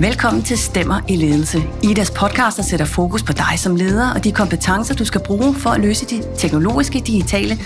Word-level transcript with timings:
Velkommen 0.00 0.42
til 0.42 0.58
Stemmer 0.58 1.00
i 1.08 1.16
Ledelse. 1.16 1.58
Idas 1.82 2.10
podcast, 2.10 2.56
der 2.56 2.62
sætter 2.62 2.86
fokus 2.86 3.22
på 3.22 3.32
dig 3.32 3.58
som 3.58 3.76
leder 3.76 4.14
og 4.14 4.24
de 4.24 4.32
kompetencer, 4.32 4.94
du 4.94 5.04
skal 5.04 5.20
bruge 5.26 5.54
for 5.54 5.70
at 5.70 5.80
løse 5.80 6.06
de 6.06 6.22
teknologiske, 6.38 7.02
digitale 7.06 7.58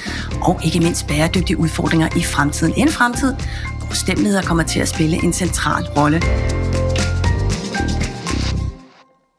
og 0.42 0.60
ikke 0.64 0.80
mindst 0.80 1.06
bæredygtige 1.06 1.58
udfordringer 1.58 2.08
i 2.16 2.22
fremtiden. 2.22 2.74
En 2.76 2.88
fremtid, 2.88 3.34
hvor 3.78 3.94
stemmeleder 3.94 4.42
kommer 4.42 4.62
til 4.62 4.80
at 4.80 4.88
spille 4.88 5.24
en 5.24 5.32
central 5.32 5.84
rolle. 5.96 6.22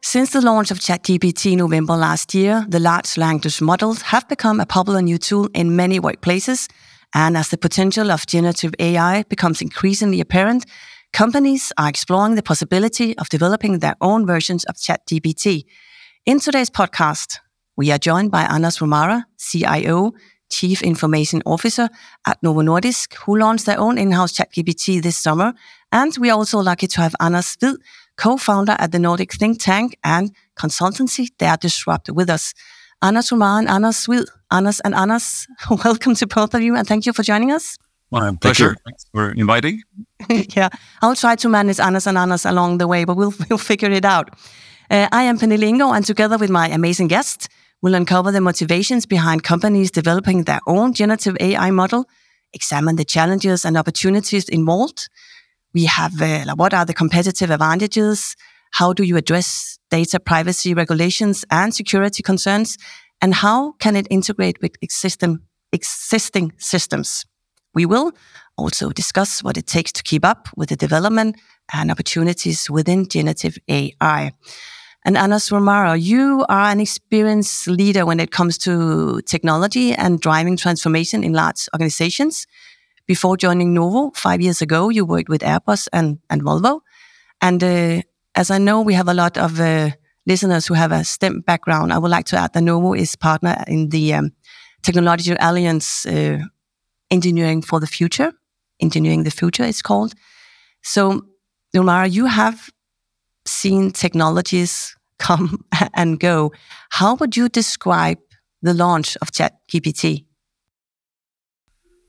Since 0.06 0.32
the 0.32 0.46
launch 0.46 0.72
of 0.72 0.78
ChatGPT 0.78 1.46
in 1.46 1.58
November 1.58 1.96
last 1.96 2.36
year, 2.36 2.66
the 2.72 2.80
large 2.80 3.18
language 3.18 3.64
models 3.64 4.02
have 4.02 4.24
become 4.30 4.62
a 4.62 4.66
popular 4.66 5.02
new 5.02 5.18
tool 5.18 5.48
in 5.56 5.72
many 5.72 6.00
workplaces. 6.00 6.68
And 7.14 7.38
as 7.38 7.48
the 7.48 7.58
potential 7.58 8.12
of 8.12 8.22
generative 8.28 8.74
AI 8.80 9.24
becomes 9.30 9.62
increasingly 9.62 10.20
apparent, 10.22 10.66
companies 11.14 11.72
are 11.78 11.90
exploring 11.90 12.36
the 12.36 12.44
possibility 12.44 13.18
of 13.18 13.30
developing 13.30 13.80
their 13.80 13.96
own 14.02 14.26
versions 14.26 14.64
of 14.66 14.76
ChatGPT. 14.76 15.66
In 16.26 16.40
today's 16.40 16.70
podcast, 16.70 17.40
we 17.76 17.92
are 17.92 17.98
joined 17.98 18.32
by 18.32 18.44
Anders 18.44 18.80
Romare, 18.80 19.24
CIO, 19.38 20.14
Chief 20.52 20.82
Information 20.82 21.42
Officer 21.46 21.90
at 22.26 22.42
Novo 22.42 22.62
Nordisk, 22.62 23.14
who 23.26 23.38
launched 23.38 23.66
their 23.66 23.80
own 23.80 23.98
in-house 23.98 24.34
ChatGPT 24.34 25.02
this 25.02 25.18
summer. 25.18 25.54
And 25.92 26.16
we 26.20 26.30
are 26.30 26.38
also 26.38 26.60
lucky 26.60 26.88
to 26.88 27.02
have 27.02 27.16
Anders 27.20 27.56
Hvid, 27.58 27.78
co-founder 28.18 28.76
at 28.80 28.92
the 28.92 29.00
Nordic 29.00 29.34
think 29.34 29.62
tank 29.62 29.98
and 30.04 30.32
consultancy 30.58 31.28
DareDisrupt 31.38 32.14
with 32.14 32.30
us. 32.30 32.54
Anders 33.02 33.30
Romare 33.30 33.60
and 33.60 33.70
Anders 33.70 34.06
Hvid. 34.06 34.28
Anders 34.52 34.80
and 34.82 34.96
Anders, 34.96 35.48
welcome 35.86 36.16
to 36.16 36.28
both 36.28 36.54
of 36.54 36.62
you 36.62 36.76
and 36.76 36.88
thank 36.88 37.06
you 37.06 37.14
for 37.14 37.24
joining 37.24 37.52
us. 37.52 37.78
My 38.12 38.36
pleasure. 38.36 38.76
Thanks 38.86 39.06
for 39.14 39.32
inviting. 39.32 39.84
yeah, 40.30 40.70
I'll 41.02 41.16
try 41.16 41.36
to 41.36 41.50
manage 41.50 41.80
Anders 41.80 42.08
and 42.08 42.18
Anders 42.18 42.46
along 42.46 42.80
the 42.80 42.88
way, 42.88 43.06
but 43.06 43.16
we'll, 43.16 43.34
we'll 43.50 43.60
figure 43.60 43.92
it 43.92 44.06
out. 44.06 44.30
Uh, 44.90 45.08
I 45.12 45.24
am 45.24 45.38
Pernille 45.38 45.70
Ingo, 45.70 45.96
and 45.96 46.04
together 46.04 46.38
with 46.38 46.50
my 46.50 46.68
amazing 46.70 47.08
guest, 47.08 47.48
we'll 47.82 47.94
uncover 47.94 48.32
the 48.32 48.42
motivations 48.42 49.06
behind 49.06 49.44
companies 49.44 49.92
developing 49.92 50.44
their 50.46 50.60
own 50.66 50.94
generative 50.94 51.38
AI 51.40 51.70
model, 51.70 52.06
examine 52.54 52.96
the 52.96 53.06
challenges 53.06 53.64
and 53.66 53.78
opportunities 53.78 54.50
involved. 54.50 55.08
We 55.74 55.86
have 55.86 56.20
uh, 56.20 56.56
what 56.56 56.74
are 56.74 56.86
the 56.86 56.96
competitive 56.96 57.52
advantages? 57.52 58.36
How 58.72 58.94
do 58.94 59.04
you 59.04 59.18
address 59.18 59.78
data 59.92 60.20
privacy 60.20 60.74
regulations 60.74 61.46
and 61.52 61.74
security 61.74 62.24
concerns? 62.24 62.78
And 63.22 63.36
how 63.36 63.74
can 63.74 63.96
it 63.96 64.08
integrate 64.10 64.60
with 64.62 64.72
existing, 64.82 65.40
existing 65.72 66.54
systems? 66.58 67.26
We 67.74 67.86
will 67.86 68.12
also 68.58 68.90
discuss 68.90 69.44
what 69.44 69.58
it 69.58 69.68
takes 69.68 69.92
to 69.94 70.04
keep 70.04 70.26
up 70.26 70.50
with 70.56 70.70
the 70.70 70.76
development 70.76 71.38
and 71.74 71.92
opportunities 71.92 72.70
within 72.70 73.08
generative 73.08 73.58
AI. 73.68 74.32
And 75.06 75.18
Anders 75.18 75.50
Romare, 75.50 76.02
you 76.02 76.46
are 76.50 76.72
an 76.72 76.80
experienced 76.80 77.68
leader 77.68 78.06
when 78.06 78.20
it 78.20 78.32
comes 78.32 78.58
to 78.60 79.22
technology 79.22 79.94
and 79.94 80.20
driving 80.20 80.58
transformation 80.58 81.24
in 81.24 81.34
large 81.34 81.70
organizations. 81.74 82.46
Before 83.08 83.38
joining 83.38 83.74
Novo 83.74 84.12
five 84.14 84.42
years 84.42 84.62
ago, 84.62 84.90
you 84.90 85.06
worked 85.06 85.30
with 85.30 85.42
Airbus 85.42 85.88
and, 85.94 86.20
and 86.30 86.44
Volvo. 86.44 86.82
And 87.42 87.64
uh, 87.64 88.02
as 88.36 88.52
I 88.52 88.58
know, 88.58 88.82
we 88.82 88.94
have 88.94 89.08
a 89.08 89.14
lot 89.14 89.38
of 89.38 89.60
uh, 89.60 89.92
listeners 90.28 90.68
who 90.68 90.74
have 90.74 90.92
a 90.92 91.04
STEM 91.04 91.42
background. 91.42 91.94
I 91.94 91.98
would 91.98 92.12
like 92.12 92.26
to 92.28 92.38
add 92.38 92.54
that 92.54 92.62
Novo 92.62 92.94
is 92.94 93.16
partner 93.16 93.64
in 93.68 93.90
the 93.90 94.14
um, 94.14 94.32
Technology 94.84 95.34
Alliance 95.40 96.06
uh, 96.06 96.40
Engineering 97.12 97.62
for 97.62 97.80
the 97.80 97.88
Future. 97.88 98.34
Engineering 98.80 99.24
the 99.24 99.32
Future 99.32 99.64
is 99.64 99.82
called. 99.82 100.14
So, 100.82 101.22
Romare, 101.76 102.12
you 102.12 102.26
have 102.28 102.70
seen 103.46 103.92
technologies 103.92 104.96
come 105.20 105.66
and 105.94 106.20
go. 106.20 106.52
How 106.90 107.16
would 107.16 107.36
you 107.36 107.50
describe 107.50 108.20
the 108.62 108.74
launch 108.74 109.18
of 109.22 109.32
ChatGPT? 109.32 110.26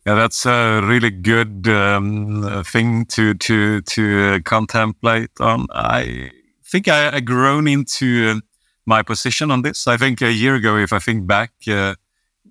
Yeah, 0.07 0.15
that's 0.15 0.47
a 0.47 0.81
really 0.83 1.11
good 1.11 1.69
um, 1.69 2.65
thing 2.65 3.05
to 3.07 3.35
to 3.35 3.83
to 3.83 4.03
uh, 4.21 4.39
contemplate 4.45 5.31
on. 5.41 5.67
I 5.73 6.31
think 6.65 6.89
I, 6.89 7.17
I 7.17 7.21
grown 7.21 7.69
into 7.69 8.31
uh, 8.31 8.41
my 8.87 9.03
position 9.03 9.51
on 9.51 9.63
this. 9.63 9.87
I 9.87 9.99
think 9.99 10.23
a 10.23 10.33
year 10.33 10.55
ago, 10.55 10.77
if 10.77 10.93
I 10.93 11.01
think 11.01 11.27
back, 11.27 11.53
uh, 11.69 11.97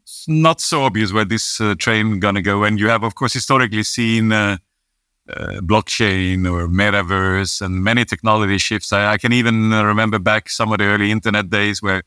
it's 0.09 0.27
not 0.27 0.59
so 0.59 0.81
obvious 0.81 1.13
where 1.13 1.23
this 1.23 1.61
uh, 1.61 1.75
train 1.77 2.19
gonna 2.19 2.41
go. 2.41 2.63
And 2.63 2.79
you 2.79 2.89
have, 2.89 3.03
of 3.03 3.13
course, 3.13 3.31
historically 3.31 3.83
seen 3.83 4.31
uh, 4.31 4.57
uh, 5.29 5.61
blockchain 5.61 6.51
or 6.51 6.67
metaverse 6.67 7.61
and 7.61 7.83
many 7.83 8.05
technology 8.05 8.57
shifts. 8.57 8.91
I, 8.91 9.13
I 9.13 9.17
can 9.17 9.33
even 9.33 9.69
remember 9.69 10.17
back 10.17 10.49
some 10.49 10.71
of 10.71 10.79
the 10.79 10.85
early 10.85 11.11
internet 11.11 11.51
days 11.51 11.83
where 11.83 12.01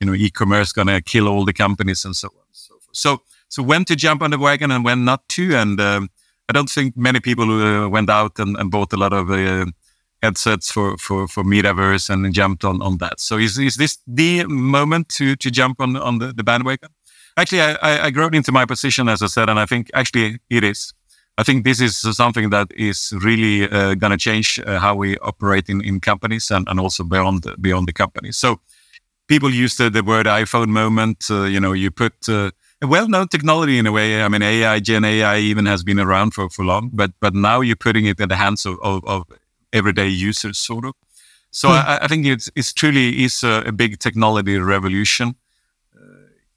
you 0.00 0.06
know 0.06 0.14
e-commerce 0.14 0.72
gonna 0.72 1.00
kill 1.00 1.28
all 1.28 1.44
the 1.44 1.52
companies 1.52 2.04
and 2.04 2.16
so 2.16 2.28
on. 2.28 2.44
And 2.46 2.56
So 2.56 2.74
so 2.92 3.22
so 3.48 3.62
when 3.62 3.84
to 3.84 3.94
jump 3.94 4.22
on 4.22 4.32
the 4.32 4.38
wagon 4.38 4.72
and 4.72 4.84
when 4.84 5.04
not 5.04 5.28
to. 5.30 5.54
And 5.54 5.80
um, 5.80 6.10
I 6.48 6.52
don't 6.52 6.68
think 6.68 6.96
many 6.96 7.20
people 7.20 7.48
uh, 7.50 7.88
went 7.88 8.10
out 8.10 8.40
and, 8.40 8.56
and, 8.56 8.68
bought 8.70 8.92
a 8.92 8.96
lot 8.96 9.12
of 9.12 9.30
uh, 9.30 9.66
headsets 10.22 10.72
for, 10.72 10.98
for, 10.98 11.28
for 11.28 11.44
metaverse 11.44 12.10
and 12.10 12.34
jumped 12.34 12.64
on, 12.64 12.82
on 12.82 12.98
that. 12.98 13.20
So 13.20 13.38
is, 13.38 13.58
is 13.58 13.76
this 13.76 13.98
the 14.06 14.44
moment 14.44 15.08
to, 15.10 15.36
to 15.36 15.50
jump 15.50 15.80
on, 15.80 15.96
on 15.96 16.18
the, 16.18 16.32
the 16.32 16.42
bandwagon? 16.42 16.90
Actually, 17.36 17.62
I, 17.62 17.72
I, 17.82 18.04
I 18.04 18.10
grown 18.10 18.34
into 18.34 18.52
my 18.52 18.64
position, 18.64 19.08
as 19.08 19.22
I 19.22 19.26
said, 19.26 19.48
and 19.48 19.58
I 19.58 19.66
think 19.66 19.90
actually 19.94 20.38
it 20.50 20.64
is. 20.64 20.92
I 21.36 21.42
think 21.42 21.64
this 21.64 21.80
is 21.80 22.00
something 22.16 22.50
that 22.50 22.68
is 22.76 23.12
really 23.20 23.68
uh, 23.68 23.94
going 23.94 24.12
to 24.12 24.16
change 24.16 24.60
uh, 24.64 24.78
how 24.78 24.94
we 24.94 25.18
operate 25.18 25.68
in, 25.68 25.80
in 25.84 25.98
companies 25.98 26.50
and, 26.50 26.68
and 26.68 26.78
also 26.78 27.02
beyond 27.02 27.44
beyond 27.60 27.88
the 27.88 27.92
company. 27.92 28.30
So 28.30 28.60
people 29.26 29.50
use 29.50 29.76
the, 29.76 29.90
the 29.90 30.04
word 30.04 30.26
iPhone 30.26 30.68
moment. 30.68 31.24
Uh, 31.28 31.44
you 31.44 31.58
know, 31.58 31.72
you 31.72 31.90
put 31.90 32.12
uh, 32.28 32.52
a 32.80 32.86
well-known 32.86 33.28
technology 33.28 33.78
in 33.78 33.86
a 33.86 33.92
way. 33.92 34.22
I 34.22 34.28
mean, 34.28 34.42
AI, 34.42 34.78
Gen 34.78 35.04
AI, 35.04 35.38
even 35.38 35.66
has 35.66 35.82
been 35.82 35.98
around 35.98 36.34
for, 36.34 36.48
for 36.48 36.64
long, 36.64 36.90
but 36.92 37.12
but 37.20 37.34
now 37.34 37.60
you're 37.60 37.76
putting 37.76 38.06
it 38.06 38.20
in 38.20 38.28
the 38.28 38.36
hands 38.36 38.64
of, 38.64 38.78
of, 38.80 39.04
of 39.04 39.24
everyday 39.72 40.08
users, 40.08 40.58
sort 40.58 40.84
of. 40.84 40.94
So 41.50 41.68
hmm. 41.68 41.74
I, 41.74 41.98
I, 42.02 42.06
think 42.08 42.26
it's 42.26 42.50
it's 42.54 42.72
truly 42.72 43.24
is 43.24 43.42
a, 43.42 43.64
a 43.66 43.72
big 43.72 43.98
technology 43.98 44.58
revolution. 44.58 45.34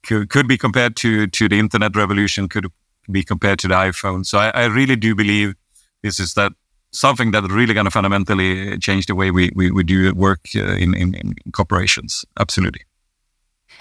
Could, 0.08 0.30
could 0.30 0.48
be 0.48 0.56
compared 0.56 0.96
to 0.96 1.26
to 1.26 1.48
the 1.48 1.58
internet 1.58 1.94
revolution. 1.94 2.48
Could 2.48 2.66
be 3.10 3.22
compared 3.22 3.58
to 3.58 3.68
the 3.68 3.74
iPhone. 3.74 4.24
So 4.24 4.38
I, 4.38 4.48
I 4.54 4.64
really 4.64 4.96
do 4.96 5.14
believe 5.14 5.54
this 6.02 6.18
is 6.18 6.32
that 6.34 6.52
something 6.90 7.32
that 7.32 7.42
really 7.50 7.74
going 7.74 7.84
to 7.84 7.90
fundamentally 7.90 8.78
change 8.78 9.06
the 9.06 9.14
way 9.14 9.30
we, 9.30 9.50
we, 9.54 9.70
we 9.70 9.84
do 9.84 10.14
work 10.14 10.40
uh, 10.56 10.76
in, 10.76 10.94
in, 10.94 11.14
in 11.14 11.34
corporations. 11.52 12.24
Absolutely. 12.38 12.80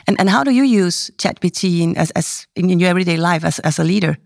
And 0.07 0.19
and 0.19 0.29
how 0.29 0.43
do 0.43 0.51
you 0.51 0.63
use 0.63 1.11
ChatGPT 1.17 1.81
in, 1.81 1.97
as, 1.97 2.11
as 2.11 2.47
in 2.55 2.79
your 2.79 2.89
everyday 2.89 3.17
life 3.17 3.43
as, 3.45 3.59
as 3.59 3.79
a 3.79 3.83
leader? 3.83 4.17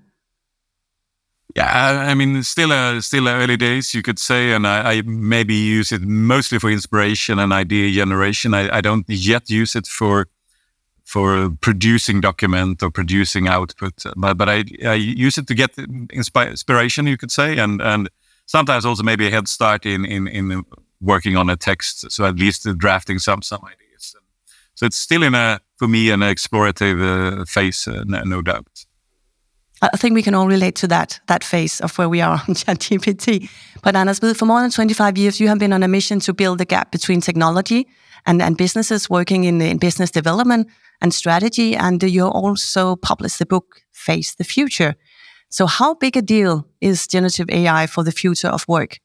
Yeah, 1.55 2.07
I 2.09 2.13
mean, 2.13 2.43
still 2.43 2.71
uh, 2.71 3.01
still 3.01 3.27
early 3.27 3.57
days, 3.57 3.93
you 3.93 4.01
could 4.01 4.19
say, 4.19 4.53
and 4.53 4.65
I, 4.65 4.93
I, 4.93 5.01
maybe 5.05 5.53
use 5.53 5.91
it 5.91 6.01
mostly 6.01 6.59
for 6.59 6.69
inspiration 6.71 7.39
and 7.39 7.51
idea 7.51 7.91
generation. 7.91 8.53
I, 8.53 8.77
I, 8.77 8.81
don't 8.81 9.05
yet 9.09 9.49
use 9.49 9.75
it 9.75 9.85
for 9.85 10.27
for 11.03 11.49
producing 11.61 12.21
document 12.21 12.83
or 12.83 12.91
producing 12.91 13.47
output, 13.47 14.03
but 14.15 14.37
but 14.37 14.49
I, 14.49 14.63
I 14.85 14.93
use 14.93 15.37
it 15.37 15.47
to 15.47 15.53
get 15.53 15.77
inspiration, 15.77 17.07
you 17.07 17.17
could 17.17 17.31
say, 17.31 17.57
and 17.57 17.81
and 17.81 18.09
sometimes 18.45 18.85
also 18.85 19.03
maybe 19.03 19.27
a 19.27 19.31
head 19.31 19.47
start 19.47 19.85
in 19.85 20.05
in 20.05 20.27
in 20.27 20.63
working 21.01 21.37
on 21.37 21.49
a 21.49 21.55
text, 21.55 22.11
so 22.11 22.25
at 22.25 22.35
least 22.35 22.67
drafting 22.77 23.19
some 23.19 23.41
some 23.41 23.61
ideas. 23.65 24.15
So 24.75 24.85
it's 24.85 24.97
still 24.97 25.23
in 25.23 25.35
a, 25.35 25.59
for 25.77 25.87
me, 25.87 26.09
an 26.11 26.21
explorative 26.21 27.41
uh, 27.41 27.45
phase, 27.45 27.87
uh, 27.87 28.03
no, 28.05 28.23
no, 28.23 28.41
doubt. 28.41 28.85
I 29.81 29.97
think 29.97 30.13
we 30.13 30.21
can 30.21 30.35
all 30.35 30.47
relate 30.47 30.75
to 30.75 30.87
that 30.87 31.19
that 31.25 31.43
phase 31.43 31.81
of 31.81 31.97
where 31.97 32.09
we 32.09 32.21
are 32.21 32.43
on 32.47 32.55
ChatGPT. 32.55 33.49
But 33.81 33.95
Anders, 33.95 34.19
for 34.19 34.45
more 34.45 34.61
than 34.61 34.71
25 34.71 35.17
years, 35.17 35.39
you 35.39 35.47
have 35.47 35.59
been 35.59 35.73
on 35.73 35.83
a 35.83 35.87
mission 35.87 36.19
to 36.19 36.33
build 36.33 36.59
the 36.59 36.65
gap 36.65 36.91
between 36.91 37.21
technology 37.21 37.87
and, 38.25 38.41
and 38.41 38.57
businesses 38.57 39.09
working 39.09 39.45
in, 39.45 39.61
in 39.61 39.77
business 39.77 40.11
development 40.11 40.67
and 41.01 41.13
strategy. 41.13 41.75
And 41.75 42.03
you 42.03 42.27
also 42.27 42.95
published 42.95 43.39
the 43.39 43.45
book 43.45 43.81
Face 43.91 44.35
the 44.35 44.43
Future. 44.43 44.95
So, 45.49 45.65
how 45.65 45.95
big 45.95 46.15
a 46.15 46.21
deal 46.21 46.67
is 46.79 47.07
generative 47.07 47.49
AI 47.49 47.87
for 47.87 48.03
the 48.03 48.11
future 48.11 48.47
of 48.49 48.67
work? 48.67 48.99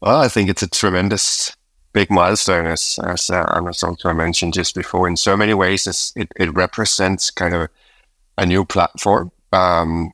Well, 0.00 0.20
I 0.20 0.28
think 0.28 0.48
it's 0.48 0.62
a 0.62 0.68
tremendous 0.68 1.56
big 1.92 2.10
milestone, 2.10 2.66
as 2.66 2.98
as 3.02 3.30
uh, 3.30 3.44
also 3.82 4.12
mentioned 4.12 4.54
just 4.54 4.74
before. 4.74 5.08
In 5.08 5.16
so 5.16 5.36
many 5.36 5.54
ways, 5.54 6.12
it 6.14 6.28
it 6.36 6.54
represents 6.54 7.30
kind 7.30 7.54
of 7.54 7.68
a 8.38 8.46
new 8.46 8.64
platform, 8.64 9.30
um, 9.52 10.10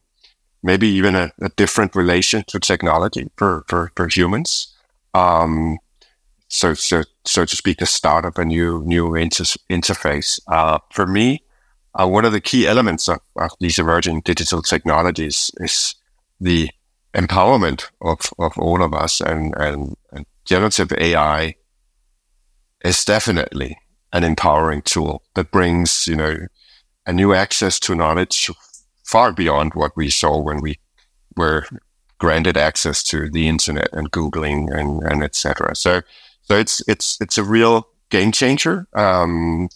maybe 0.62 0.88
even 0.88 1.14
a, 1.14 1.30
a, 1.40 1.50
different 1.50 1.94
relation 1.94 2.42
to 2.48 2.58
technology 2.58 3.30
for 3.36 3.64
for, 3.68 3.92
for 3.94 4.08
humans. 4.08 4.74
Um, 5.14 5.78
so 6.48 6.74
so 6.74 7.04
so 7.24 7.44
to 7.44 7.56
speak, 7.56 7.78
the 7.78 7.86
start 7.86 8.24
of 8.24 8.38
a 8.38 8.44
new 8.44 8.82
new 8.84 9.14
inter- 9.14 9.44
interface. 9.70 10.40
Uh, 10.48 10.78
for 10.90 11.06
me, 11.06 11.44
uh, 11.94 12.08
one 12.08 12.24
of 12.24 12.32
the 12.32 12.40
key 12.40 12.66
elements 12.66 13.08
of, 13.08 13.20
of 13.36 13.52
these 13.60 13.78
emerging 13.78 14.22
digital 14.22 14.62
technologies 14.62 15.50
is 15.58 15.94
the 16.40 16.70
empowerment 17.14 17.90
of, 18.02 18.18
of 18.38 18.58
all 18.58 18.82
of 18.82 18.92
us 18.92 19.20
and, 19.20 19.54
and, 19.56 19.94
and 20.12 20.26
generative 20.44 20.92
AI 20.92 21.54
is 22.84 23.04
definitely 23.04 23.78
an 24.12 24.24
empowering 24.24 24.82
tool 24.82 25.22
that 25.34 25.50
brings, 25.50 26.06
you 26.06 26.16
know, 26.16 26.36
a 27.06 27.12
new 27.12 27.34
access 27.34 27.78
to 27.80 27.94
knowledge 27.94 28.50
far 29.04 29.32
beyond 29.32 29.72
what 29.74 29.96
we 29.96 30.10
saw 30.10 30.40
when 30.40 30.60
we 30.60 30.78
were 31.36 31.66
granted 32.18 32.56
access 32.56 33.02
to 33.02 33.28
the 33.30 33.48
internet 33.48 33.88
and 33.92 34.10
Googling 34.10 34.74
and, 34.74 35.02
and 35.02 35.22
etc. 35.22 35.74
So, 35.76 36.02
so 36.42 36.56
it's, 36.56 36.82
it's, 36.88 37.18
it's 37.20 37.38
a 37.38 37.44
real 37.44 37.88
game 38.10 38.32
changer, 38.32 38.86
um, 38.94 39.68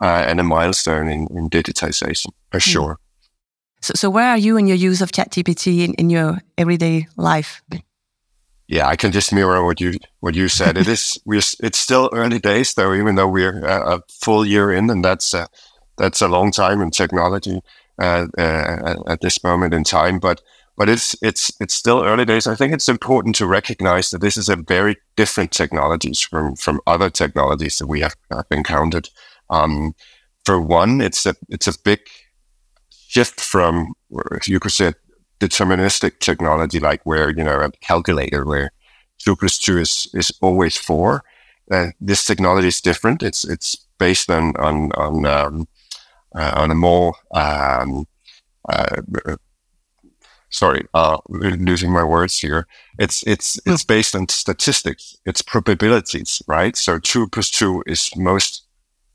uh, 0.00 0.24
and 0.26 0.40
a 0.40 0.42
milestone 0.42 1.08
in, 1.08 1.28
in 1.30 1.48
digitization 1.48 2.28
for 2.50 2.58
hmm. 2.58 2.70
sure. 2.70 2.98
So, 3.80 3.92
so 3.94 4.10
where 4.10 4.30
are 4.30 4.38
you 4.38 4.56
in 4.56 4.66
your 4.66 4.76
use 4.76 5.02
of 5.02 5.12
ChatGPT 5.12 5.84
in, 5.84 5.94
in 5.94 6.10
your 6.10 6.38
everyday 6.56 7.06
life? 7.16 7.62
Yeah, 8.66 8.88
I 8.88 8.96
can 8.96 9.12
just 9.12 9.32
mirror 9.32 9.62
what 9.64 9.78
you 9.80 9.98
what 10.20 10.34
you 10.34 10.48
said. 10.48 10.78
it 10.78 10.88
is 10.96 11.18
we're 11.26 11.42
it's 11.60 11.78
still 11.78 12.08
early 12.12 12.38
days 12.38 12.74
though, 12.74 12.94
even 12.94 13.14
though 13.14 13.28
we're 13.28 13.62
a, 13.64 13.96
a 13.96 14.00
full 14.08 14.46
year 14.46 14.72
in, 14.72 14.88
and 14.88 15.04
that's 15.04 15.34
a, 15.34 15.48
that's 15.96 16.22
a 16.22 16.28
long 16.28 16.52
time 16.52 16.80
in 16.80 16.90
technology 16.90 17.60
uh, 17.98 18.26
uh, 18.38 18.94
at 19.06 19.20
this 19.20 19.42
moment 19.44 19.74
in 19.74 19.84
time. 19.84 20.18
But 20.18 20.42
but 20.76 20.88
it's 20.88 21.16
it's 21.22 21.52
it's 21.60 21.74
still 21.74 22.02
early 22.02 22.24
days. 22.24 22.46
I 22.46 22.56
think 22.56 22.72
it's 22.72 22.88
important 22.88 23.36
to 23.36 23.46
recognize 23.46 24.10
that 24.10 24.20
this 24.20 24.36
is 24.36 24.48
a 24.48 24.56
very 24.56 24.96
different 25.16 25.52
technologies 25.52 26.20
from 26.20 26.56
from 26.56 26.80
other 26.86 27.10
technologies 27.10 27.78
that 27.78 27.86
we 27.86 28.00
have, 28.00 28.16
have 28.30 28.46
encountered. 28.50 29.08
Um, 29.50 29.94
for 30.44 30.60
one, 30.60 31.00
it's 31.00 31.26
a 31.26 31.34
it's 31.48 31.68
a 31.68 31.78
big 31.84 32.00
shift 33.14 33.40
from, 33.40 33.94
you 34.46 34.58
could 34.58 34.72
say, 34.72 34.92
deterministic 35.38 36.18
technology, 36.18 36.80
like 36.80 37.00
where, 37.04 37.30
you 37.30 37.44
know, 37.44 37.60
a 37.60 37.70
calculator 37.80 38.44
where 38.44 38.70
two 39.18 39.36
plus 39.36 39.56
two 39.58 39.78
is, 39.78 40.08
is 40.14 40.32
always 40.42 40.76
four. 40.76 41.22
Uh, 41.70 41.88
this 42.00 42.24
technology 42.24 42.68
is 42.68 42.80
different. 42.80 43.22
It's, 43.22 43.44
it's 43.44 43.76
based 43.98 44.30
on, 44.30 44.56
on, 44.56 44.90
on, 44.92 45.26
um, 45.26 45.60
uh, 45.60 45.64
on 46.34 46.70
a 46.70 46.74
more, 46.74 47.14
um, 47.32 48.06
uh, 48.68 49.02
sorry, 50.50 50.86
uh, 50.94 51.18
losing 51.28 51.92
my 51.92 52.04
words 52.04 52.38
here. 52.38 52.66
It's, 52.98 53.22
it's, 53.26 53.58
hmm. 53.64 53.72
it's 53.72 53.84
based 53.84 54.14
on 54.14 54.28
statistics. 54.28 55.16
It's 55.24 55.42
probabilities, 55.42 56.42
right? 56.46 56.76
So 56.76 56.98
two 56.98 57.28
plus 57.28 57.50
two 57.50 57.82
is 57.86 58.10
most 58.16 58.66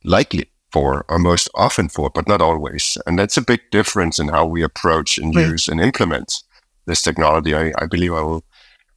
likely 0.04 0.52
for, 0.72 1.06
or 1.10 1.20
most 1.20 1.50
often 1.56 1.90
for, 1.90 2.10
but 2.10 2.28
not 2.28 2.42
always. 2.42 2.98
And 3.06 3.18
that's 3.18 3.38
a 3.38 3.42
big 3.42 3.62
difference 3.72 4.20
in 4.20 4.30
how 4.30 4.46
we 4.46 4.62
approach 4.64 5.18
and 5.18 5.36
right. 5.36 5.48
use 5.48 5.68
and 5.68 5.82
implement 5.82 6.44
this 6.86 7.02
technology. 7.02 7.56
I, 7.56 7.74
I 7.80 7.86
believe 7.86 8.14
I 8.14 8.22
will 8.22 8.44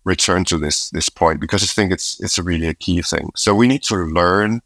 return 0.05 0.45
to 0.45 0.59
this 0.59 0.91
this 0.91 1.09
point 1.09 1.41
because 1.41 1.63
I 1.63 1.67
think 1.67 1.93
it's 1.93 2.21
it's 2.21 2.39
a 2.39 2.43
really 2.43 2.67
a 2.67 2.75
key 2.75 3.03
thing. 3.03 3.31
So 3.37 3.55
we 3.55 3.69
need 3.69 3.83
to 3.85 3.97
learn 3.97 4.61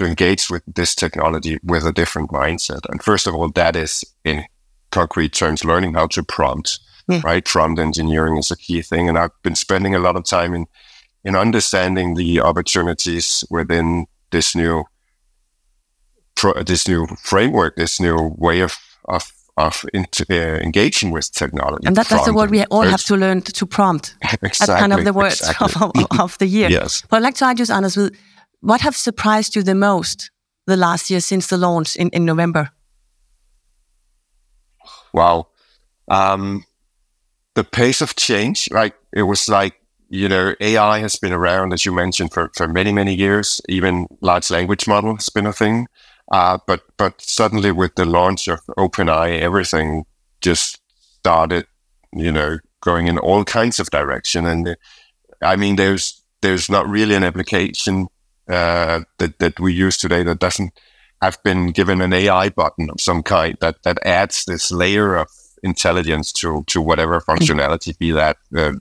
to 0.00 0.06
engage 0.06 0.48
with 0.48 0.62
this 0.66 0.94
technology 0.94 1.58
with 1.62 1.84
a 1.84 1.92
different 1.92 2.30
mindset. 2.30 2.80
And 2.88 3.02
first 3.02 3.26
of 3.26 3.34
all, 3.34 3.50
that 3.50 3.76
is 3.76 4.02
in 4.24 4.44
concrete 4.90 5.32
terms, 5.34 5.64
learning 5.64 5.94
how 5.94 6.06
to 6.08 6.22
prompt. 6.22 6.80
Yeah. 7.08 7.20
Right, 7.24 7.44
prompt 7.44 7.80
engineering 7.80 8.36
is 8.36 8.52
a 8.52 8.56
key 8.56 8.82
thing, 8.82 9.08
and 9.08 9.18
I've 9.18 9.42
been 9.42 9.56
spending 9.56 9.96
a 9.96 9.98
lot 9.98 10.16
of 10.16 10.24
time 10.24 10.54
in 10.54 10.66
in 11.24 11.34
understanding 11.34 12.14
the 12.14 12.40
opportunities 12.40 13.42
within 13.50 14.06
this 14.30 14.54
new 14.54 14.84
pro- 16.36 16.62
this 16.62 16.86
new 16.86 17.06
framework, 17.20 17.74
this 17.74 18.00
new 18.00 18.32
way 18.38 18.60
of 18.60 18.78
of 19.06 19.32
of 19.56 19.84
uh, 20.30 20.34
engaging 20.34 21.10
with 21.10 21.32
technology. 21.32 21.86
And 21.86 21.96
that, 21.96 22.08
that's 22.08 22.26
the 22.26 22.32
word 22.32 22.50
we 22.50 22.64
all 22.66 22.82
have 22.82 23.02
to 23.04 23.16
learn 23.16 23.42
to, 23.42 23.66
prompt. 23.66 24.14
exactly. 24.22 24.48
That's 24.66 24.80
kind 24.80 24.92
of 24.92 25.04
the 25.04 25.12
words 25.12 25.40
exactly. 25.40 26.04
of, 26.10 26.20
of, 26.20 26.38
the 26.38 26.46
year. 26.46 26.70
yes. 26.78 27.02
But 27.08 27.18
I'd 27.18 27.22
like 27.22 27.34
to 27.36 27.44
ask 27.44 27.58
you, 27.58 27.74
Anders, 27.74 27.98
what 28.60 28.80
have 28.80 28.96
surprised 28.96 29.56
you 29.56 29.62
the 29.62 29.74
most 29.74 30.30
the 30.66 30.76
last 30.76 31.10
year 31.10 31.20
since 31.20 31.48
the 31.48 31.56
launch 31.56 31.96
in, 31.96 32.10
in 32.10 32.24
November? 32.24 32.70
Wow. 35.12 35.48
Um, 36.08 36.64
the 37.54 37.64
pace 37.64 38.00
of 38.00 38.16
change, 38.16 38.68
right? 38.70 38.94
It 39.12 39.22
was 39.22 39.48
like, 39.48 39.74
you 40.08 40.28
know, 40.28 40.54
AI 40.60 40.98
has 40.98 41.16
been 41.16 41.32
around, 41.32 41.72
as 41.72 41.84
you 41.84 41.92
mentioned, 41.92 42.32
for, 42.32 42.50
for 42.54 42.68
many, 42.68 42.92
many 42.92 43.14
years. 43.14 43.60
Even 43.68 44.06
large 44.20 44.50
language 44.50 44.86
model 44.86 45.14
has 45.16 45.28
been 45.28 45.46
a 45.46 45.52
thing. 45.52 45.86
Uh, 46.32 46.58
but 46.66 46.82
but 46.96 47.20
suddenly 47.20 47.72
with 47.72 47.96
the 47.96 48.04
launch 48.04 48.46
of 48.46 48.60
OpenAI, 48.78 49.40
everything 49.40 50.04
just 50.40 50.80
started, 51.18 51.66
you 52.12 52.30
know, 52.30 52.58
going 52.80 53.08
in 53.08 53.18
all 53.18 53.44
kinds 53.44 53.80
of 53.80 53.90
direction. 53.90 54.46
And 54.46 54.76
I 55.42 55.56
mean, 55.56 55.76
there's 55.76 56.22
there's 56.40 56.70
not 56.70 56.88
really 56.88 57.14
an 57.14 57.24
application 57.24 58.06
uh, 58.48 59.00
that 59.18 59.38
that 59.38 59.60
we 59.60 59.72
use 59.72 59.96
today 59.96 60.22
that 60.22 60.38
doesn't 60.38 60.72
have 61.22 61.42
been 61.42 61.68
given 61.68 62.00
an 62.00 62.12
AI 62.12 62.48
button 62.48 62.90
of 62.90 63.00
some 63.00 63.22
kind 63.22 63.56
that 63.60 63.82
that 63.82 63.98
adds 64.04 64.44
this 64.44 64.70
layer 64.70 65.16
of 65.16 65.28
intelligence 65.62 66.32
to 66.32 66.64
to 66.66 66.80
whatever 66.80 67.20
functionality, 67.20 67.96
be 67.98 68.10
that 68.10 68.36
uh, 68.56 68.72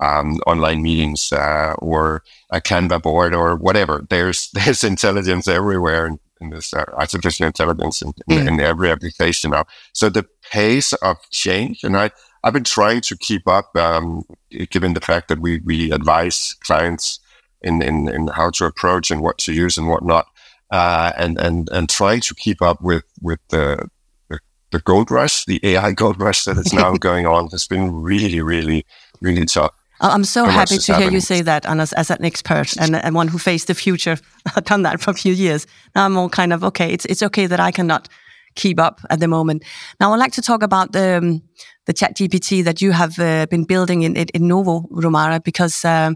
um, 0.00 0.38
online 0.46 0.82
meetings 0.82 1.32
uh, 1.32 1.74
or 1.78 2.22
a 2.50 2.60
Canva 2.60 3.02
board 3.02 3.34
or 3.34 3.56
whatever. 3.56 4.04
There's 4.08 4.50
there's 4.54 4.84
intelligence 4.84 5.48
everywhere, 5.48 6.06
and 6.06 6.18
in 6.40 6.50
this 6.50 6.74
uh, 6.74 6.84
artificial 6.94 7.46
intelligence 7.46 8.02
in, 8.02 8.12
in, 8.28 8.38
mm. 8.38 8.48
in, 8.48 8.60
every 8.60 8.90
application 8.90 9.52
now. 9.52 9.64
So 9.92 10.08
the 10.08 10.26
pace 10.50 10.92
of 10.94 11.16
change, 11.30 11.84
and 11.84 11.96
I, 11.96 12.10
I've 12.42 12.52
been 12.52 12.64
trying 12.64 13.00
to 13.02 13.16
keep 13.16 13.46
up, 13.48 13.74
um, 13.76 14.24
given 14.70 14.94
the 14.94 15.00
fact 15.00 15.28
that 15.28 15.40
we, 15.40 15.60
we 15.64 15.90
advise 15.90 16.54
clients 16.60 17.20
in, 17.64 17.82
in, 17.82 18.08
in 18.08 18.28
how 18.28 18.50
to 18.50 18.66
approach 18.66 19.10
and 19.10 19.20
what 19.20 19.38
to 19.38 19.52
use 19.52 19.76
and 19.76 19.88
what 19.88 20.04
not, 20.04 20.26
uh, 20.70 21.12
and, 21.16 21.38
and, 21.38 21.68
and 21.72 21.88
trying 21.88 22.20
to 22.20 22.34
keep 22.34 22.62
up 22.62 22.80
with, 22.80 23.04
with 23.20 23.40
the, 23.48 23.88
the, 24.28 24.38
the 24.70 24.80
gold 24.80 25.10
rush, 25.10 25.44
the 25.44 25.60
AI 25.62 25.92
gold 25.92 26.20
rush 26.20 26.44
that 26.44 26.56
is 26.58 26.72
now 26.72 26.92
going 27.08 27.26
on 27.26 27.48
has 27.48 27.66
been 27.66 27.92
really, 27.92 28.40
really, 28.40 28.86
really 29.20 29.44
tough. 29.44 29.72
I'm 30.00 30.24
so 30.24 30.44
happy 30.44 30.78
to 30.78 30.96
hear 30.96 31.10
you 31.10 31.20
say 31.20 31.40
that, 31.42 31.66
Anders, 31.66 31.92
as 31.92 32.10
an 32.10 32.24
expert 32.24 32.76
and, 32.76 32.96
and 32.96 33.14
one 33.14 33.28
who 33.28 33.38
faced 33.38 33.68
the 33.68 33.74
future. 33.74 34.16
I've 34.56 34.64
done 34.72 34.82
that 34.82 35.00
for 35.00 35.10
a 35.10 35.14
few 35.14 35.32
years. 35.32 35.66
Now 35.94 36.04
I'm 36.04 36.16
all 36.16 36.28
kind 36.28 36.52
of 36.52 36.64
okay. 36.64 36.92
It's 36.92 37.04
it's 37.06 37.22
okay 37.22 37.46
that 37.46 37.60
I 37.60 37.70
cannot 37.70 38.08
keep 38.54 38.78
up 38.80 39.00
at 39.08 39.20
the 39.20 39.28
moment. 39.28 39.64
Now 40.00 40.12
I'd 40.12 40.18
like 40.18 40.32
to 40.32 40.42
talk 40.42 40.62
about 40.62 40.92
the 40.92 41.18
um, 41.18 41.42
the 41.86 41.92
Chat 41.92 42.16
GPT 42.16 42.64
that 42.64 42.82
you 42.82 42.92
have 42.92 43.18
uh, 43.18 43.46
been 43.46 43.64
building 43.64 44.02
in 44.02 44.16
in, 44.16 44.26
in 44.34 44.48
Novo 44.48 44.88
Romare 44.90 45.42
because 45.42 45.84
uh, 45.84 46.10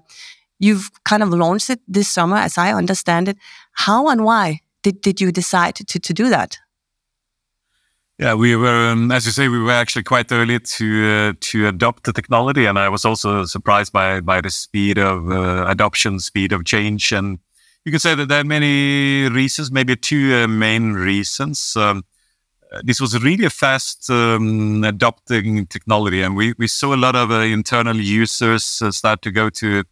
you've 0.59 0.91
kind 1.05 1.23
of 1.23 1.31
launched 1.31 1.71
it 1.71 1.81
this 1.89 2.09
summer, 2.09 2.37
as 2.37 2.59
I 2.59 2.73
understand 2.73 3.29
it. 3.29 3.37
How 3.73 4.09
and 4.09 4.25
why 4.25 4.61
did 4.83 5.01
did 5.01 5.21
you 5.21 5.33
decide 5.33 5.75
to 5.77 5.99
to 5.99 6.13
do 6.15 6.29
that? 6.31 6.59
Yeah, 8.21 8.35
we 8.35 8.57
were, 8.57 8.91
um, 8.91 9.13
as 9.13 9.27
you 9.27 9.33
say, 9.33 9.47
we 9.47 9.61
were 9.61 9.71
actually 9.71 10.03
quite 10.03 10.33
early 10.33 10.59
to 10.59 11.07
uh, 11.07 11.33
to 11.41 11.69
adopt 11.69 12.03
the 12.03 12.13
technology, 12.13 12.67
and 12.67 12.79
I 12.79 12.89
was 12.89 13.05
also 13.05 13.45
surprised 13.45 13.93
by 13.93 14.21
by 14.21 14.41
the 14.41 14.51
speed 14.51 14.99
of 14.99 15.31
uh, 15.31 15.67
adoption, 15.69 16.19
speed 16.19 16.53
of 16.53 16.65
change, 16.65 17.13
and 17.13 17.39
you 17.85 17.93
can 17.93 18.01
say 18.01 18.15
that 18.17 18.29
there 18.29 18.41
are 18.41 18.45
many 18.45 19.29
reasons, 19.29 19.71
maybe 19.71 19.97
two 19.97 20.35
uh, 20.35 20.49
main 20.49 20.95
reasons. 20.95 21.77
Um, 21.77 22.05
uh, 22.73 22.83
this 22.85 23.01
was 23.01 23.23
really 23.23 23.45
a 23.45 23.51
fast 23.51 24.11
um, 24.11 24.85
adopting 24.85 25.67
technology, 25.67 26.21
and 26.21 26.37
we, 26.37 26.55
we 26.59 26.67
saw 26.67 26.95
a 26.95 26.97
lot 26.97 27.17
of 27.17 27.31
uh, 27.31 27.37
internal 27.37 27.97
users 27.97 28.83
uh, 28.83 28.91
start 28.91 29.23
to 29.23 29.31
go 29.31 29.49
to 29.49 29.85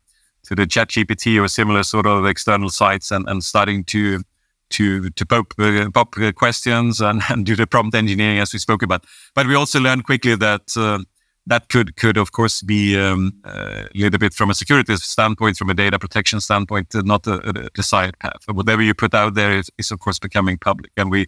to 0.46 0.54
the 0.54 0.66
ChatGPT 0.66 1.42
or 1.42 1.48
similar 1.48 1.82
sort 1.82 2.06
of 2.06 2.26
external 2.26 2.70
sites 2.70 3.10
and, 3.10 3.28
and 3.28 3.42
starting 3.44 3.84
to 3.84 4.22
to 4.70 5.10
to 5.10 5.26
pop, 5.26 5.54
uh, 5.58 5.90
pop 5.92 6.16
questions 6.34 7.00
and, 7.00 7.22
and, 7.28 7.46
do 7.46 7.54
the 7.54 7.66
prompt 7.66 7.94
engineering 7.94 8.38
as 8.38 8.52
we 8.52 8.58
spoke 8.58 8.82
about. 8.82 9.04
But 9.34 9.46
we 9.46 9.54
also 9.54 9.78
learned 9.80 10.04
quickly 10.04 10.34
that 10.36 10.76
uh, 10.76 10.98
that 11.46 11.68
could 11.68 11.96
could 11.96 12.16
of 12.16 12.32
course 12.32 12.62
be 12.62 12.98
um, 12.98 13.32
a 13.44 13.88
little 13.94 14.18
bit 14.18 14.34
from 14.34 14.50
a 14.50 14.54
security 14.54 14.96
standpoint, 14.96 15.56
from 15.56 15.70
a 15.70 15.74
data 15.74 15.98
protection 15.98 16.40
standpoint, 16.40 16.94
uh, 16.94 17.02
not 17.04 17.26
a, 17.26 17.70
desired 17.74 18.18
path. 18.18 18.42
Whatever 18.48 18.82
you 18.82 18.94
put 18.94 19.14
out 19.14 19.34
there 19.34 19.56
is, 19.56 19.70
is, 19.78 19.90
of 19.90 20.00
course 20.00 20.18
becoming 20.18 20.58
public, 20.58 20.90
and 20.96 21.10
we 21.10 21.26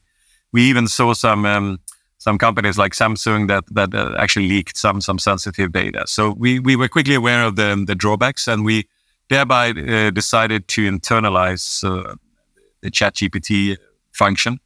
we 0.53 0.63
even 0.63 0.89
saw 0.89 1.15
some. 1.15 1.47
Um, 1.47 1.79
some 2.21 2.37
companies 2.37 2.77
like 2.77 2.95
Samsung 2.95 3.47
that 3.47 3.63
that 3.71 3.95
uh, 3.95 4.17
actually 4.19 4.49
leaked 4.49 4.77
some 4.77 5.01
some 5.01 5.21
sensitive 5.21 5.71
data. 5.71 6.03
So 6.07 6.33
we 6.33 6.59
we 6.59 6.75
were 6.75 6.89
quickly 6.89 7.15
aware 7.15 7.45
of 7.45 7.55
the 7.55 7.85
the 7.87 7.95
drawbacks, 7.95 8.49
and 8.49 8.65
we 8.65 8.89
thereby 9.29 9.71
uh, 9.71 10.11
decided 10.11 10.69
to 10.69 10.91
internalize 10.91 11.81
the 12.83 12.91
ChatGPT 12.91 13.77
function 14.13 14.59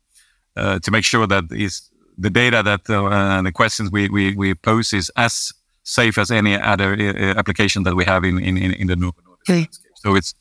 uh, 0.57 0.79
to 0.81 0.91
make 0.91 1.05
sure 1.05 1.27
that 1.27 1.45
is 1.51 1.91
the 2.19 2.31
data 2.31 2.63
that 2.63 2.89
uh, 2.91 3.43
the 3.43 3.53
questions 3.53 3.91
we, 3.91 4.09
we, 4.09 4.35
we 4.35 4.55
pose 4.55 4.93
is 4.93 5.11
as 5.17 5.53
safe 5.85 6.19
as 6.19 6.31
any 6.31 6.55
other 6.55 6.95
uh, 6.95 7.39
application 7.39 7.83
that 7.85 7.97
we 7.97 8.05
have 8.05 8.25
in, 8.25 8.39
in, 8.39 8.57
in 8.57 8.87
the 8.87 8.97
Novo 8.97 9.21
okay. 9.49 9.69
So 9.97 10.15
it's 10.15 10.35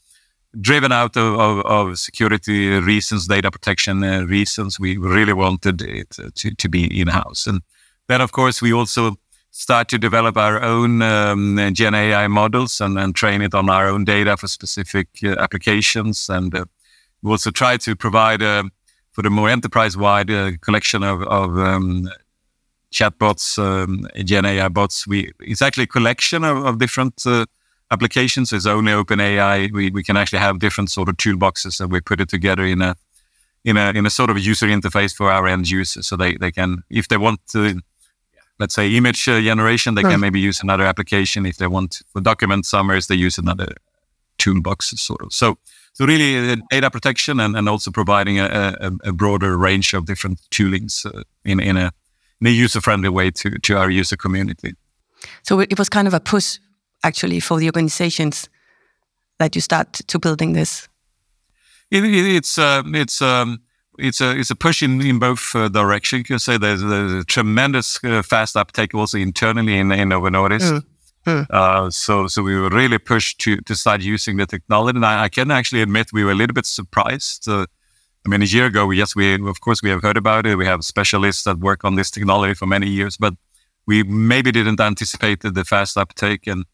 driven 0.59 0.91
out 0.91 1.15
of, 1.15 1.39
of, 1.39 1.65
of, 1.65 1.99
security 1.99 2.69
reasons, 2.79 3.27
data 3.27 3.49
protection 3.49 4.03
uh, 4.03 4.23
reasons. 4.23 4.79
We 4.79 4.97
really 4.97 5.33
wanted 5.33 5.81
it 5.81 6.09
to, 6.35 6.55
to 6.55 6.69
be 6.69 6.99
in 6.99 7.07
house. 7.07 7.47
And 7.47 7.61
then, 8.07 8.21
of 8.21 8.31
course, 8.31 8.61
we 8.61 8.73
also 8.73 9.15
start 9.51 9.89
to 9.89 9.97
develop 9.97 10.37
our 10.37 10.61
own 10.63 11.01
um, 11.01 11.59
Gen 11.73 11.93
AI 11.93 12.27
models 12.27 12.81
and, 12.81 12.97
and 12.97 13.13
train 13.13 13.41
it 13.41 13.53
on 13.53 13.69
our 13.69 13.87
own 13.87 14.05
data 14.05 14.37
for 14.37 14.47
specific 14.47 15.07
uh, 15.23 15.35
applications. 15.39 16.29
And 16.29 16.55
uh, 16.55 16.65
we 17.21 17.31
also 17.31 17.51
try 17.51 17.77
to 17.77 17.95
provide 17.95 18.41
uh, 18.41 18.63
for 19.11 19.21
the 19.21 19.29
more 19.29 19.49
enterprise-wide 19.49 20.31
uh, 20.31 20.51
collection 20.61 21.03
of, 21.03 21.21
of 21.23 21.57
um, 21.59 22.09
chatbots, 22.91 23.57
um, 23.59 24.07
Gen 24.23 24.45
AI 24.45 24.69
bots. 24.69 25.05
We 25.05 25.31
it's 25.39 25.61
actually 25.61 25.83
a 25.83 25.87
collection 25.87 26.43
of, 26.43 26.65
of 26.65 26.77
different 26.79 27.21
uh, 27.25 27.45
applications. 27.91 28.53
It's 28.53 28.65
only 28.65 28.91
OpenAI. 28.93 29.71
We 29.71 29.91
we 29.91 30.03
can 30.03 30.17
actually 30.17 30.39
have 30.39 30.59
different 30.59 30.89
sort 30.89 31.09
of 31.09 31.17
toolboxes, 31.17 31.79
and 31.79 31.91
we 31.91 32.01
put 32.01 32.21
it 32.21 32.29
together 32.29 32.63
in 32.63 32.81
a 32.81 32.95
in 33.63 33.77
a 33.77 33.91
in 33.91 34.05
a 34.05 34.09
sort 34.09 34.29
of 34.29 34.39
user 34.39 34.67
interface 34.67 35.13
for 35.15 35.31
our 35.31 35.47
end 35.47 35.69
users, 35.69 36.07
so 36.07 36.15
they 36.15 36.35
they 36.37 36.51
can 36.51 36.83
if 36.89 37.07
they 37.07 37.17
want 37.17 37.39
to. 37.51 37.81
Let's 38.61 38.75
say 38.75 38.95
image 38.95 39.27
uh, 39.27 39.41
generation, 39.41 39.95
they 39.95 40.03
can 40.03 40.19
maybe 40.19 40.39
use 40.39 40.63
another 40.63 40.85
application. 40.85 41.45
If 41.45 41.57
they 41.57 41.67
want 41.67 42.01
for 42.13 42.21
document 42.21 42.65
summaries, 42.65 43.07
they 43.07 43.15
use 43.15 43.41
another 43.41 43.73
toolbox, 44.37 44.93
sort 45.01 45.21
of. 45.21 45.33
So, 45.33 45.57
so 45.93 46.05
really, 46.05 46.51
uh, 46.51 46.57
data 46.69 46.91
protection 46.91 47.39
and, 47.39 47.57
and 47.57 47.67
also 47.67 47.91
providing 47.91 48.39
a, 48.39 48.75
a, 48.79 49.09
a 49.09 49.11
broader 49.11 49.57
range 49.57 49.97
of 49.97 50.05
different 50.05 50.39
toolings 50.51 51.05
uh, 51.05 51.23
in 51.43 51.59
in 51.59 51.77
a 51.77 51.91
in 52.39 52.47
a 52.47 52.49
user 52.49 52.81
friendly 52.81 53.09
way 53.09 53.31
to, 53.31 53.49
to 53.49 53.77
our 53.77 53.89
user 53.89 54.17
community. 54.17 54.73
So 55.41 55.59
it 55.59 55.77
was 55.77 55.89
kind 55.89 56.07
of 56.07 56.13
a 56.13 56.19
push 56.19 56.59
actually 57.03 57.39
for 57.39 57.59
the 57.59 57.67
organizations 57.67 58.49
that 59.37 59.55
you 59.55 59.61
start 59.61 59.93
to 60.07 60.19
building 60.19 60.53
this. 60.53 60.87
It, 61.89 62.03
it, 62.03 62.35
it's 62.35 62.57
uh, 62.57 62.83
it's 62.85 63.21
um, 63.21 63.61
it's 64.01 64.21
a 64.21 64.37
it's 64.37 64.51
a 64.51 64.55
push 64.55 64.81
in, 64.83 65.01
in 65.01 65.19
both 65.19 65.55
uh, 65.55 65.69
directions. 65.69 66.19
You 66.19 66.23
can 66.23 66.39
say 66.39 66.57
there's, 66.57 66.81
there's 66.81 67.13
a 67.13 67.23
tremendous 67.23 68.03
uh, 68.03 68.21
fast 68.21 68.55
uptake 68.55 68.93
also 68.93 69.17
internally 69.17 69.77
in 69.77 69.91
in 69.91 70.09
Novo 70.09 70.29
Nordisk. 70.29 70.71
Mm. 70.71 70.83
Mm. 71.25 71.47
Uh, 71.51 71.91
so 71.91 72.27
so 72.27 72.41
we 72.41 72.55
were 72.55 72.69
really 72.69 72.97
pushed 72.97 73.39
to 73.41 73.57
to 73.57 73.75
start 73.75 74.01
using 74.01 74.37
the 74.37 74.45
technology, 74.45 74.97
and 74.97 75.05
I, 75.05 75.23
I 75.23 75.29
can 75.29 75.51
actually 75.51 75.81
admit 75.81 76.11
we 76.13 76.23
were 76.23 76.31
a 76.31 76.35
little 76.35 76.53
bit 76.53 76.65
surprised 76.65 77.47
uh, 77.47 77.65
I 78.25 78.29
mean, 78.29 78.41
a 78.41 78.45
year 78.45 78.67
ago, 78.67 78.91
yes, 78.91 79.15
we 79.15 79.33
of 79.33 79.61
course 79.61 79.81
we 79.81 79.89
have 79.89 80.03
heard 80.03 80.17
about 80.17 80.45
it. 80.45 80.55
We 80.55 80.65
have 80.65 80.83
specialists 80.83 81.43
that 81.43 81.57
work 81.57 81.83
on 81.83 81.95
this 81.95 82.11
technology 82.11 82.53
for 82.53 82.67
many 82.67 82.87
years, 82.87 83.17
but 83.17 83.33
we 83.87 84.03
maybe 84.03 84.51
didn't 84.51 84.79
anticipate 84.79 85.41
the 85.41 85.65
fast 85.65 85.97
uptake. 85.97 86.45
And 86.45 86.65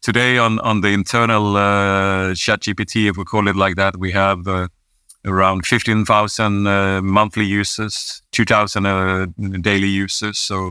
today, 0.00 0.38
on 0.38 0.58
on 0.60 0.80
the 0.80 0.88
internal 0.88 1.56
uh, 1.56 2.34
Chat 2.34 2.60
GPT, 2.60 3.10
if 3.10 3.16
we 3.18 3.24
call 3.24 3.48
it 3.48 3.56
like 3.56 3.76
that, 3.76 3.98
we 3.98 4.12
have 4.12 4.48
uh, 4.48 4.68
around 5.24 5.66
fifteen 5.66 6.04
thousand 6.04 6.66
uh, 6.66 7.00
monthly 7.02 7.44
users, 7.44 8.22
two 8.30 8.44
thousand 8.44 8.86
uh, 8.86 9.26
daily 9.60 9.88
users. 9.88 10.38
So 10.38 10.70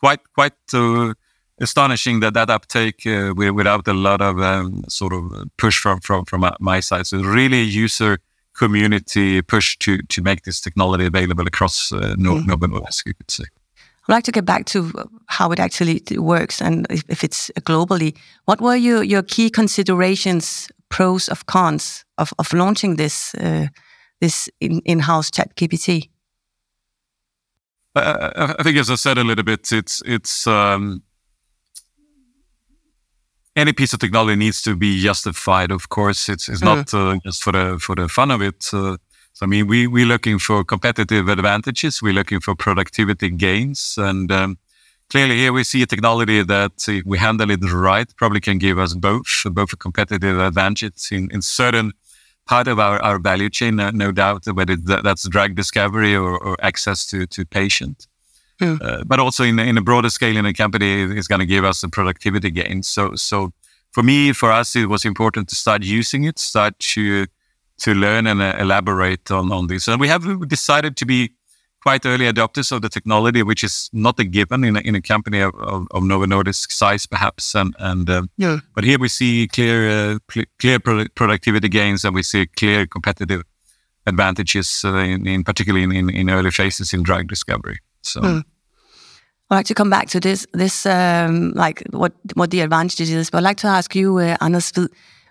quite 0.00 0.20
quite 0.34 0.52
uh, 0.72 1.14
astonishing 1.60 2.20
that 2.20 2.34
that 2.34 2.50
uptake 2.50 3.06
uh, 3.06 3.34
without 3.36 3.88
a 3.88 3.92
lot 3.94 4.20
of 4.20 4.38
um, 4.38 4.84
sort 4.88 5.12
of 5.12 5.22
push 5.56 5.78
from 5.78 6.00
from 6.00 6.24
from 6.24 6.50
my 6.60 6.80
side. 6.80 7.06
So 7.06 7.18
really 7.18 7.62
user 7.62 8.18
community 8.58 9.42
push 9.42 9.76
to 9.78 9.98
to 10.08 10.22
make 10.22 10.42
this 10.42 10.60
technology 10.60 11.06
available 11.06 11.46
across 11.46 11.92
uh, 11.92 12.14
mm. 12.16 12.46
Novo 12.46 12.66
Nordisk, 12.66 13.06
you 13.06 13.14
could 13.14 13.30
say. 13.30 13.44
I'd 14.08 14.14
like 14.14 14.24
to 14.24 14.32
get 14.32 14.44
back 14.44 14.64
to 14.66 14.90
how 15.26 15.52
it 15.52 15.58
actually 15.58 16.02
works 16.16 16.62
and 16.62 16.86
if, 16.88 17.04
if 17.08 17.22
it's 17.22 17.50
globally. 17.60 18.16
What 18.46 18.60
were 18.60 18.74
your, 18.74 19.02
your 19.02 19.22
key 19.22 19.50
considerations, 19.50 20.68
pros 20.88 21.28
of 21.28 21.44
cons 21.44 22.04
of, 22.16 22.32
of 22.38 22.52
launching 22.54 22.96
this 22.96 23.34
uh, 23.34 23.66
this 24.20 24.48
in, 24.60 24.80
in-house 24.84 25.30
chat 25.30 25.54
GPT? 25.56 26.08
Uh, 27.94 28.54
I 28.58 28.62
think, 28.62 28.76
as 28.76 28.90
I 28.90 28.94
said 28.94 29.18
a 29.18 29.24
little 29.24 29.44
bit, 29.44 29.72
it's 29.72 30.02
it's 30.04 30.46
um, 30.46 31.02
any 33.56 33.72
piece 33.72 33.92
of 33.92 33.98
technology 33.98 34.36
needs 34.36 34.62
to 34.62 34.76
be 34.76 35.00
justified. 35.00 35.70
Of 35.70 35.88
course, 35.88 36.28
it's 36.28 36.48
it's 36.48 36.60
mm. 36.60 36.64
not 36.64 36.94
uh, 36.94 37.18
just 37.24 37.42
for 37.42 37.52
the 37.52 37.78
for 37.80 37.96
the 37.96 38.08
fun 38.08 38.30
of 38.30 38.40
it. 38.42 38.66
Uh, 38.72 38.98
so 39.32 39.44
I 39.44 39.46
mean, 39.46 39.66
we 39.66 39.86
we're 39.86 40.06
looking 40.06 40.38
for 40.38 40.64
competitive 40.64 41.28
advantages. 41.28 42.02
We're 42.02 42.12
looking 42.12 42.40
for 42.40 42.54
productivity 42.54 43.30
gains, 43.30 43.96
and 43.98 44.30
um, 44.30 44.58
clearly 45.10 45.36
here 45.36 45.52
we 45.52 45.64
see 45.64 45.82
a 45.82 45.86
technology 45.86 46.42
that 46.42 46.72
if 46.88 47.04
we 47.04 47.18
handle 47.18 47.50
it 47.50 47.60
right, 47.72 48.08
probably 48.16 48.40
can 48.40 48.58
give 48.58 48.78
us 48.78 48.94
both 48.94 49.42
both 49.50 49.72
a 49.72 49.76
competitive 49.76 50.38
advantage 50.38 51.10
in 51.10 51.30
in 51.32 51.42
certain 51.42 51.92
part 52.48 52.68
of 52.68 52.78
our, 52.78 52.98
our 53.02 53.18
value 53.18 53.50
chain, 53.50 53.76
no 53.76 54.12
doubt, 54.12 54.46
whether 54.46 54.76
that's 54.76 55.28
drug 55.28 55.54
discovery 55.54 56.16
or, 56.16 56.38
or 56.38 56.56
access 56.62 57.06
to 57.10 57.26
to 57.26 57.44
patient. 57.44 58.06
Hmm. 58.60 58.76
Uh, 58.80 59.04
but 59.04 59.20
also 59.20 59.44
in, 59.44 59.58
in 59.58 59.78
a 59.78 59.82
broader 59.82 60.10
scale 60.10 60.36
in 60.36 60.46
a 60.46 60.52
company, 60.52 61.02
it's 61.02 61.28
going 61.28 61.38
to 61.38 61.46
give 61.46 61.64
us 61.64 61.84
a 61.84 61.88
productivity 61.88 62.50
gain. 62.50 62.82
So, 62.82 63.14
so 63.14 63.52
for 63.92 64.02
me, 64.02 64.32
for 64.32 64.50
us, 64.50 64.74
it 64.74 64.88
was 64.88 65.04
important 65.04 65.48
to 65.48 65.54
start 65.54 65.84
using 65.84 66.24
it, 66.24 66.38
start 66.38 66.78
to 66.94 67.26
to 67.78 67.94
learn 67.94 68.26
and 68.26 68.42
uh, 68.42 68.56
elaborate 68.58 69.30
on, 69.30 69.52
on 69.52 69.68
this. 69.68 69.86
And 69.86 70.00
we 70.00 70.08
have 70.08 70.48
decided 70.48 70.96
to 70.96 71.06
be 71.06 71.30
quite 71.82 72.04
early 72.06 72.26
adopters 72.26 72.72
of 72.72 72.82
the 72.82 72.88
technology, 72.88 73.42
which 73.42 73.64
is 73.64 73.88
not 73.92 74.18
a 74.18 74.24
given 74.24 74.64
in 74.64 74.76
a, 74.76 74.80
in 74.80 74.94
a 74.94 75.00
company 75.00 75.40
of, 75.40 75.54
of, 75.56 75.86
of 75.90 76.02
Novo 76.02 76.26
Nordisk 76.26 76.72
size, 76.72 77.06
perhaps. 77.06 77.54
And, 77.54 77.74
and 77.78 78.10
um, 78.10 78.30
yeah. 78.36 78.58
but 78.74 78.84
here 78.84 78.98
we 78.98 79.08
see 79.08 79.48
clear 79.48 79.88
uh, 79.88 80.18
clear 80.58 80.78
productivity 80.80 81.68
gains, 81.68 82.04
and 82.04 82.14
we 82.14 82.22
see 82.22 82.46
clear 82.46 82.86
competitive 82.86 83.42
advantages, 84.06 84.82
uh, 84.84 84.96
in, 84.96 85.26
in 85.26 85.44
particularly 85.44 85.84
in, 85.84 85.92
in, 85.92 86.10
in 86.10 86.30
early 86.30 86.50
phases 86.50 86.92
in 86.92 87.02
drug 87.02 87.28
discovery. 87.28 87.78
So. 88.02 88.20
Hmm. 88.20 88.40
I'd 89.50 89.56
like 89.56 89.66
to 89.66 89.74
come 89.74 89.88
back 89.88 90.08
to 90.10 90.20
this, 90.20 90.46
this 90.52 90.84
um, 90.84 91.52
like 91.54 91.82
what 91.90 92.12
what 92.34 92.50
the 92.50 92.60
advantages 92.60 93.10
is. 93.10 93.30
But 93.30 93.38
I'd 93.38 93.44
like 93.44 93.56
to 93.58 93.66
ask 93.66 93.94
you, 93.94 94.18
uh, 94.18 94.36
Anders, 94.42 94.72
you 94.76 94.88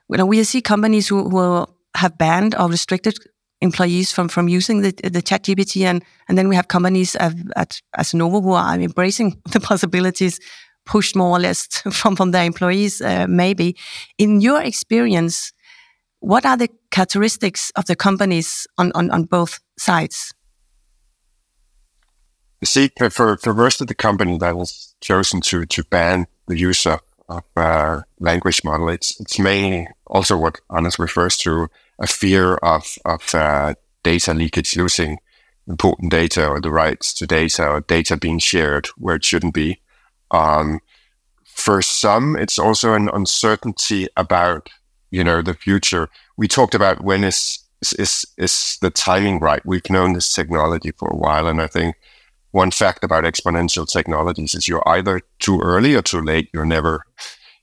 know, 0.10 0.26
we 0.26 0.44
see 0.44 0.60
companies 0.60 1.08
who, 1.08 1.30
who 1.30 1.68
have 1.96 2.18
banned 2.18 2.56
or 2.56 2.68
restricted 2.68 3.16
employees 3.62 4.12
from 4.12 4.28
from 4.28 4.48
using 4.48 4.82
the 4.82 4.94
the 5.04 5.22
chat 5.22 5.44
GPT 5.44 5.84
and 5.86 6.04
and 6.28 6.38
then 6.38 6.48
we 6.48 6.56
have 6.56 6.68
companies 6.68 7.16
at, 7.16 7.34
at, 7.56 7.82
as 7.96 8.14
Novo 8.14 8.42
who 8.42 8.52
are 8.52 8.80
embracing 8.80 9.42
the 9.52 9.60
possibilities 9.60 10.40
pushed 10.86 11.16
more 11.16 11.38
or 11.38 11.40
less 11.40 11.68
from 11.92 12.16
from 12.16 12.32
their 12.32 12.46
employees 12.46 13.02
uh, 13.02 13.26
maybe. 13.28 13.76
In 14.18 14.42
your 14.42 14.62
experience 14.62 15.54
what 16.20 16.46
are 16.46 16.58
the 16.58 16.70
characteristics 16.92 17.72
of 17.76 17.86
the 17.86 17.96
companies 17.96 18.68
on 18.78 18.92
on, 18.96 19.12
on 19.12 19.24
both 19.24 19.60
sides? 19.78 20.34
See, 22.64 22.90
for, 23.10 23.38
for 23.38 23.54
most 23.54 23.82
of 23.82 23.88
the 23.88 23.94
company 23.94 24.38
that 24.40 24.58
was 24.58 24.96
chosen 25.00 25.42
to, 25.42 25.66
to 25.66 25.84
ban 25.84 26.26
the 26.48 26.58
use 26.58 26.88
of, 26.88 27.02
of 27.30 27.44
uh, 27.56 28.02
language 28.20 28.64
model, 28.64 28.90
it's, 28.90 29.20
it's 29.20 29.38
mainly 29.38 29.88
also 30.08 30.38
what 30.38 30.60
Anders 30.76 30.98
refers 30.98 31.38
to 31.38 31.68
a 32.00 32.08
fear 32.08 32.56
of, 32.56 32.96
of 33.06 33.34
uh, 33.34 33.74
data 34.04 34.34
leakage, 34.34 34.78
losing 34.78 35.18
important 35.68 36.12
data 36.12 36.48
or 36.48 36.62
the 36.62 36.72
rights 36.72 37.14
to 37.14 37.28
data 37.28 37.68
or 37.68 37.82
data 37.82 38.16
being 38.16 38.40
shared 38.40 38.88
where 38.98 39.16
it 39.16 39.26
shouldn't 39.26 39.54
be. 39.54 39.82
Um, 40.32 40.80
for 41.44 41.82
some, 41.82 42.36
it's 42.38 42.60
also 42.60 42.94
an 42.94 43.10
uncertainty 43.14 44.08
about, 44.16 44.70
you 45.12 45.24
know, 45.24 45.42
the 45.42 45.54
future. 45.54 46.08
We 46.38 46.48
talked 46.48 46.76
about 46.76 47.04
when 47.04 47.24
is, 47.24 47.60
is, 47.98 48.26
is 48.38 48.78
the 48.82 48.90
timing 48.90 49.40
right? 49.40 49.66
We've 49.66 49.90
known 49.90 50.14
this 50.14 50.34
technology 50.34 50.92
for 50.92 51.10
a 51.10 51.18
while. 51.18 51.48
And 51.48 51.62
I 51.62 51.68
think 51.68 51.96
one 52.52 52.72
fact 52.72 53.04
about 53.04 53.24
exponential 53.24 53.88
technologies 53.88 54.54
is 54.54 54.68
you're 54.68 54.88
either 54.88 55.22
too 55.40 55.60
early 55.60 55.96
or 55.96 56.02
too 56.02 56.22
late. 56.22 56.50
You're 56.54 56.66
never 56.66 57.06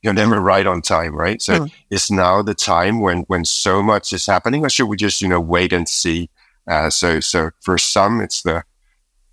you're 0.05 0.13
never 0.13 0.39
right 0.39 0.65
on 0.65 0.81
time, 0.81 1.15
right? 1.15 1.41
So 1.41 1.59
mm. 1.61 1.73
is 1.89 2.09
now 2.09 2.41
the 2.41 2.55
time 2.55 3.01
when 3.01 3.21
when 3.21 3.43
so 3.43 3.83
much 3.83 4.13
is 4.13 4.25
happening, 4.25 4.63
or 4.63 4.69
should 4.69 4.85
we 4.85 4.95
just 4.95 5.21
you 5.21 5.27
know 5.27 5.41
wait 5.41 5.73
and 5.73 5.89
see? 5.89 6.29
Uh, 6.67 6.89
so 6.89 7.19
so 7.19 7.49
for 7.61 7.77
some, 7.77 8.21
it's 8.21 8.43
the 8.43 8.63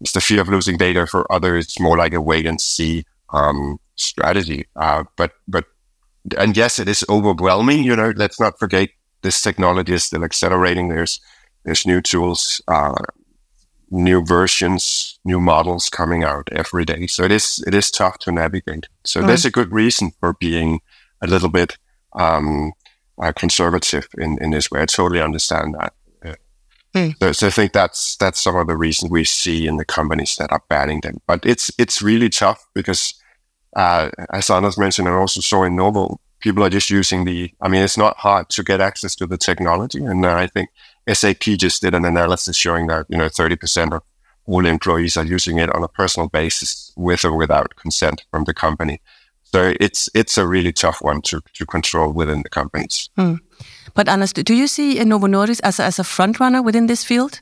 it's 0.01 0.13
the 0.13 0.21
fear 0.21 0.41
of 0.41 0.49
losing 0.49 0.77
data. 0.77 1.07
For 1.07 1.31
others, 1.31 1.67
it's 1.67 1.81
more 1.81 1.97
like 1.97 2.15
a 2.15 2.21
wait 2.21 2.47
and 2.47 2.61
see 2.61 3.05
um, 3.31 3.79
strategy. 3.97 4.67
Uh, 4.75 5.05
but 5.17 5.33
but 5.47 5.67
and 6.39 6.57
yes, 6.57 6.79
it 6.79 6.89
is 6.89 7.05
overwhelming. 7.09 7.85
You 7.85 7.95
know, 7.95 8.13
let's 8.17 8.41
not 8.41 8.59
forget 8.59 8.89
this 9.23 9.41
technology 9.41 9.93
is 9.93 10.05
still 10.05 10.25
accelerating. 10.25 10.89
There's 10.89 11.21
there's 11.65 11.87
new 11.87 12.01
tools 12.01 12.61
uh, 12.67 12.95
new 13.93 14.25
versions, 14.25 15.19
new 15.25 15.41
models 15.41 15.89
coming 15.89 16.25
out 16.25 16.49
every 16.51 16.85
day. 16.85 17.07
So 17.07 17.25
it 17.25 17.33
is 17.33 17.63
it 17.67 17.75
is 17.75 17.91
tough 17.91 18.19
to 18.21 18.33
navigate. 18.33 18.89
So 19.05 19.21
mm. 19.21 19.27
there's 19.27 19.45
a 19.45 19.51
good 19.51 19.71
reason 19.71 20.13
for 20.19 20.33
being 20.35 20.81
a 21.21 21.27
little 21.27 21.51
bit 21.51 21.77
um, 22.15 22.73
uh, 23.23 23.33
conservative 23.33 24.09
in, 24.19 24.39
in 24.41 24.51
this 24.51 24.71
way. 24.71 24.83
I 24.83 24.87
totally 24.87 25.21
understand 25.21 25.75
that. 25.79 25.93
Mm. 26.95 27.15
So, 27.21 27.33
so, 27.33 27.47
I 27.47 27.51
think 27.51 27.73
that's 27.73 28.17
that's 28.17 28.43
some 28.43 28.57
of 28.57 28.67
the 28.67 28.77
reasons 28.77 29.11
we 29.11 29.25
see 29.25 29.67
in 29.67 29.79
the 29.79 29.85
companies 29.85 30.37
that 30.37 30.53
are 30.53 30.63
banning 30.69 31.01
them. 31.01 31.23
But 31.27 31.47
it's 31.47 31.71
it's 31.79 32.03
really 32.03 32.29
tough 32.29 32.67
because, 32.75 33.15
uh, 33.75 34.11
as 34.33 34.51
Anders 34.51 34.77
mentioned, 34.77 35.09
I 35.09 35.13
also 35.13 35.41
saw 35.41 35.65
in 35.65 35.75
Novo, 35.75 36.21
people 36.41 36.63
are 36.63 36.69
just 36.69 36.91
using 36.91 37.25
the. 37.25 37.51
I 37.63 37.69
mean, 37.69 37.83
it's 37.83 37.97
not 37.97 38.19
hard 38.19 38.51
to 38.51 38.63
get 38.63 38.83
access 38.83 39.15
to 39.17 39.27
the 39.27 39.39
technology, 39.39 40.05
and 40.05 40.27
I 40.27 40.47
think 40.47 40.69
SAP 41.13 41.41
just 41.59 41.83
did 41.83 41.95
an 41.95 42.05
analysis 42.05 42.57
showing 42.57 42.87
that 42.89 43.07
you 43.09 43.19
know 43.19 43.29
30% 43.29 43.93
of 43.93 44.03
all 44.47 44.67
employees 44.67 45.17
are 45.17 45.25
using 45.25 45.59
it 45.59 45.75
on 45.75 45.83
a 45.83 45.89
personal 45.89 46.29
basis 46.29 46.93
with 46.97 47.25
or 47.25 47.37
without 47.37 47.77
consent 47.77 48.25
from 48.31 48.45
the 48.45 48.55
company. 48.55 49.01
So 49.45 49.75
it's 49.81 50.09
it's 50.15 50.39
a 50.39 50.47
really 50.47 50.73
tough 50.73 51.03
one 51.03 51.21
to, 51.23 51.41
to 51.55 51.67
control 51.67 52.13
within 52.13 52.43
the 52.43 52.49
companies. 52.49 53.11
Mm. 53.19 53.39
But 53.95 54.09
Anders, 54.09 54.33
do 54.33 54.55
you 54.55 54.67
see 54.67 55.03
Novo 55.05 55.27
Nordisk 55.27 55.61
as 55.63 55.79
a, 55.79 55.85
as 55.85 55.99
a 55.99 56.05
front 56.05 56.41
runner 56.41 56.63
within 56.63 56.87
this 56.87 57.05
field? 57.05 57.41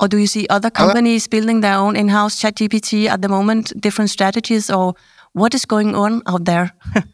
Or 0.00 0.08
do 0.08 0.16
you 0.16 0.26
see 0.26 0.46
other 0.48 0.70
companies 0.70 1.26
uh, 1.26 1.30
building 1.30 1.60
their 1.60 1.76
own 1.76 1.94
in-house 1.94 2.40
chat 2.40 2.56
GPT 2.56 3.06
at 3.06 3.22
the 3.22 3.28
moment, 3.28 3.72
different 3.80 4.10
strategies, 4.10 4.68
or 4.68 4.94
what 5.32 5.54
is 5.54 5.64
going 5.64 5.94
on 5.94 6.22
out 6.26 6.46
there? 6.46 6.72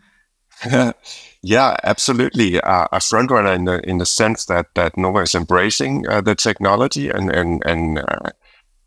yeah, 1.43 1.77
absolutely. 1.85 2.61
Uh, 2.61 2.87
a 2.93 3.01
front 3.01 3.31
runner 3.31 3.53
in 3.53 3.65
the 3.65 3.81
in 3.89 3.99
the 3.99 4.07
sense 4.07 4.47
that 4.47 4.67
that 4.75 4.97
Novo 4.97 5.21
is 5.21 5.35
embracing 5.35 6.07
uh, 6.09 6.21
the 6.21 6.35
technology 6.35 7.09
and 7.09 7.31
and 7.31 7.63
and 7.65 7.99
uh, 7.99 8.31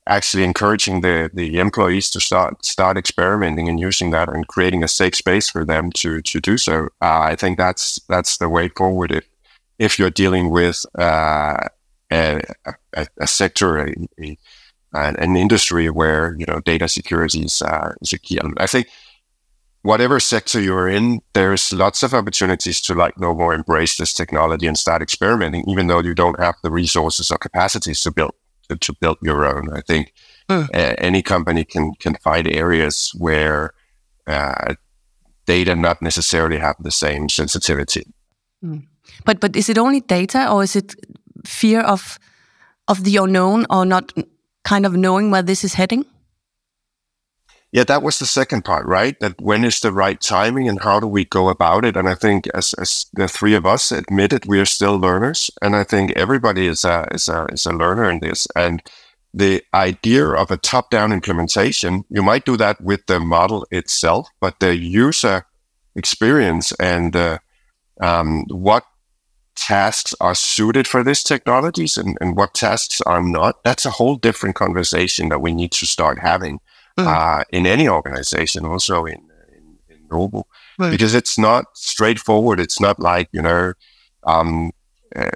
actually 0.08 0.44
encouraging 0.44 1.02
the 1.02 1.30
the 1.34 1.60
employees 1.60 2.10
to 2.12 2.20
start 2.20 2.64
start 2.66 2.98
experimenting 2.98 3.70
and 3.70 3.80
using 3.80 4.12
that 4.12 4.30
and 4.30 4.48
creating 4.48 4.84
a 4.84 4.88
safe 4.88 5.16
space 5.16 5.50
for 5.50 5.66
them 5.66 5.92
to 5.94 6.22
to 6.22 6.40
do 6.40 6.58
so. 6.58 6.86
Uh, 7.02 7.22
I 7.22 7.36
think 7.36 7.58
that's 7.58 8.00
that's 8.10 8.38
the 8.38 8.50
way 8.50 8.70
forward 8.70 9.12
if 9.12 9.28
if 9.80 9.98
you're 9.98 10.10
dealing 10.12 10.50
with 10.50 10.86
uh, 11.00 11.58
a, 12.12 12.42
a, 12.94 13.08
a, 13.20 13.28
sector, 13.28 13.80
a, 13.80 13.94
a, 14.22 14.38
an 14.94 15.36
industry 15.36 15.90
where 15.90 16.36
you 16.38 16.46
know 16.48 16.60
data 16.60 16.88
security 16.88 17.42
is 17.44 17.62
uh, 17.62 17.94
is 18.02 18.14
a 18.14 18.20
key 18.20 18.40
element. 18.40 18.62
I 18.62 18.68
think 18.68 18.88
whatever 19.84 20.20
sector 20.20 20.60
you're 20.60 20.90
in, 20.90 21.22
there's 21.34 21.72
lots 21.72 22.04
of 22.04 22.14
opportunities 22.14 22.82
to 22.82 22.96
like 22.96 23.20
Novo 23.20 23.52
embrace 23.52 23.98
this 23.98 24.14
technology 24.14 24.66
and 24.66 24.78
start 24.78 25.02
experimenting, 25.02 25.70
even 25.70 25.88
though 25.88 26.00
you 26.00 26.16
don't 26.16 26.40
have 26.40 26.56
the 26.64 26.72
resources 26.72 27.30
or 27.30 27.38
capacities 27.38 28.02
to 28.02 28.12
build 28.12 28.34
to, 28.70 28.78
to 28.78 28.94
build 29.00 29.18
your 29.22 29.46
own. 29.46 29.70
I 29.74 29.82
think 29.82 30.14
mm. 30.50 30.68
uh, 30.74 30.96
any 30.98 31.22
company 31.22 31.64
can 31.66 31.94
can 32.00 32.16
find 32.16 32.48
areas 32.48 33.12
where 33.18 33.74
uh, 34.26 34.76
data 35.46 35.76
not 35.76 36.02
necessarily 36.02 36.58
have 36.58 36.76
the 36.80 36.92
same 36.92 37.30
sensitivity. 37.30 38.04
Mm. 38.64 38.88
But 39.26 39.40
but 39.40 39.56
is 39.56 39.70
it 39.70 39.78
only 39.78 40.00
data, 40.00 40.50
or 40.50 40.64
is 40.64 40.76
it 40.76 40.96
fear 41.46 41.82
of 41.82 42.20
of 42.88 43.04
the 43.04 43.18
unknown, 43.18 43.66
or 43.70 43.86
not 43.86 44.14
kind 44.64 44.86
of 44.86 44.94
knowing 44.94 45.30
where 45.32 45.44
this 45.44 45.64
is 45.64 45.74
heading? 45.74 46.06
Yeah, 47.74 47.86
that 47.86 48.04
was 48.04 48.20
the 48.20 48.28
second 48.28 48.66
part, 48.66 48.86
right? 48.86 49.20
That 49.20 49.42
when 49.42 49.64
is 49.64 49.80
the 49.80 49.92
right 49.92 50.22
timing 50.22 50.70
and 50.70 50.80
how 50.84 51.00
do 51.00 51.08
we 51.08 51.26
go 51.26 51.50
about 51.50 51.84
it? 51.86 51.98
And 51.98 52.08
I 52.08 52.14
think 52.14 52.46
as, 52.54 52.76
as 52.76 53.08
the 53.14 53.28
three 53.28 53.56
of 53.56 53.66
us 53.66 53.92
admitted, 53.92 54.46
we 54.46 54.60
are 54.60 54.66
still 54.66 54.96
learners. 55.00 55.50
And 55.60 55.76
I 55.76 55.84
think 55.84 56.12
everybody 56.12 56.68
is 56.68 56.86
a, 56.86 57.08
is 57.12 57.28
a, 57.28 57.48
is 57.52 57.66
a 57.66 57.74
learner 57.74 58.08
in 58.12 58.20
this. 58.20 58.46
And 58.56 58.84
the 59.34 59.64
idea 59.74 60.28
of 60.28 60.52
a 60.52 60.58
top 60.58 60.92
down 60.92 61.12
implementation, 61.12 62.04
you 62.12 62.22
might 62.22 62.46
do 62.46 62.58
that 62.58 62.80
with 62.80 63.08
the 63.08 63.20
model 63.20 63.66
itself, 63.72 64.30
but 64.40 64.60
the 64.60 64.78
user 64.78 65.48
experience 65.96 66.74
and 66.74 67.16
uh, 67.16 67.40
um, 68.00 68.46
what 68.50 68.84
tasks 69.56 70.14
are 70.22 70.36
suited 70.36 70.88
for 70.88 71.04
these 71.04 71.24
technologies 71.24 71.98
and, 71.98 72.20
and 72.22 72.38
what 72.38 72.54
tasks 72.54 73.02
are 73.02 73.24
not, 73.24 73.64
that's 73.64 73.88
a 73.88 73.92
whole 73.98 74.16
different 74.16 74.56
conversation 74.56 75.30
that 75.30 75.42
we 75.42 75.56
need 75.56 75.72
to 75.72 75.88
start 75.88 76.20
having 76.20 76.60
mm. 76.98 77.06
uh, 77.06 77.44
in 77.52 77.66
any 77.66 77.88
organization, 77.88 78.66
also 78.66 79.06
in, 79.06 79.22
in, 79.56 79.78
in 79.90 80.08
Novo, 80.12 80.46
right. 80.78 80.92
because 80.92 81.14
it's 81.14 81.38
not 81.38 81.66
straightforward. 81.74 82.60
It's 82.60 82.80
not 82.80 83.00
like, 83.00 83.30
you 83.32 83.42
know, 83.42 83.74
um, 84.26 84.72
uh, 85.16 85.30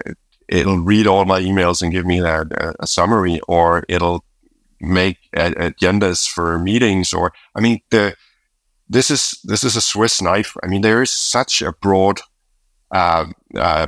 it'll 0.47 0.79
read 0.79 1.07
all 1.07 1.25
my 1.25 1.41
emails 1.41 1.81
and 1.81 1.91
give 1.91 2.05
me 2.05 2.19
a, 2.19 2.45
a 2.79 2.87
summary, 2.87 3.39
or 3.47 3.83
it'll 3.87 4.23
make 4.79 5.17
agendas 5.35 6.27
for 6.27 6.57
meetings, 6.59 7.13
or 7.13 7.33
I 7.55 7.61
mean, 7.61 7.81
the 7.89 8.15
this 8.89 9.11
is 9.11 9.39
this 9.43 9.63
is 9.63 9.75
a 9.75 9.81
Swiss 9.81 10.21
knife. 10.21 10.55
I 10.63 10.67
mean, 10.67 10.81
there 10.81 11.01
is 11.01 11.11
such 11.11 11.61
a 11.61 11.73
broad 11.73 12.21
uh, 12.91 13.25
uh, 13.55 13.87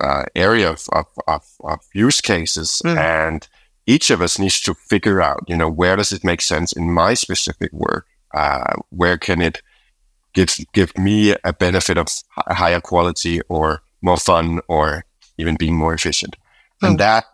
uh, 0.00 0.24
area 0.36 0.70
of, 0.70 0.86
of, 0.92 1.06
of, 1.26 1.42
of, 1.64 1.80
use 1.94 2.20
cases, 2.20 2.80
mm. 2.84 2.96
and 2.96 3.48
each 3.86 4.10
of 4.10 4.20
us 4.20 4.38
needs 4.38 4.60
to 4.62 4.74
figure 4.74 5.22
out, 5.22 5.44
you 5.46 5.56
know, 5.56 5.70
where 5.70 5.96
does 5.96 6.12
it 6.12 6.24
make 6.24 6.40
sense 6.40 6.72
in 6.72 6.92
my 6.92 7.14
specific 7.14 7.72
work? 7.72 8.06
Uh, 8.34 8.74
where 8.90 9.16
can 9.16 9.40
it 9.40 9.62
give 10.34 10.56
give 10.72 10.96
me 10.98 11.34
a 11.44 11.52
benefit 11.52 11.96
of 11.96 12.08
higher 12.48 12.80
quality 12.80 13.40
or 13.48 13.82
more 14.02 14.16
fun 14.16 14.60
or 14.68 15.04
even 15.38 15.56
being 15.56 15.76
more 15.76 15.94
efficient? 15.94 16.36
And 16.82 17.00
oh. 17.00 17.04
that 17.04 17.24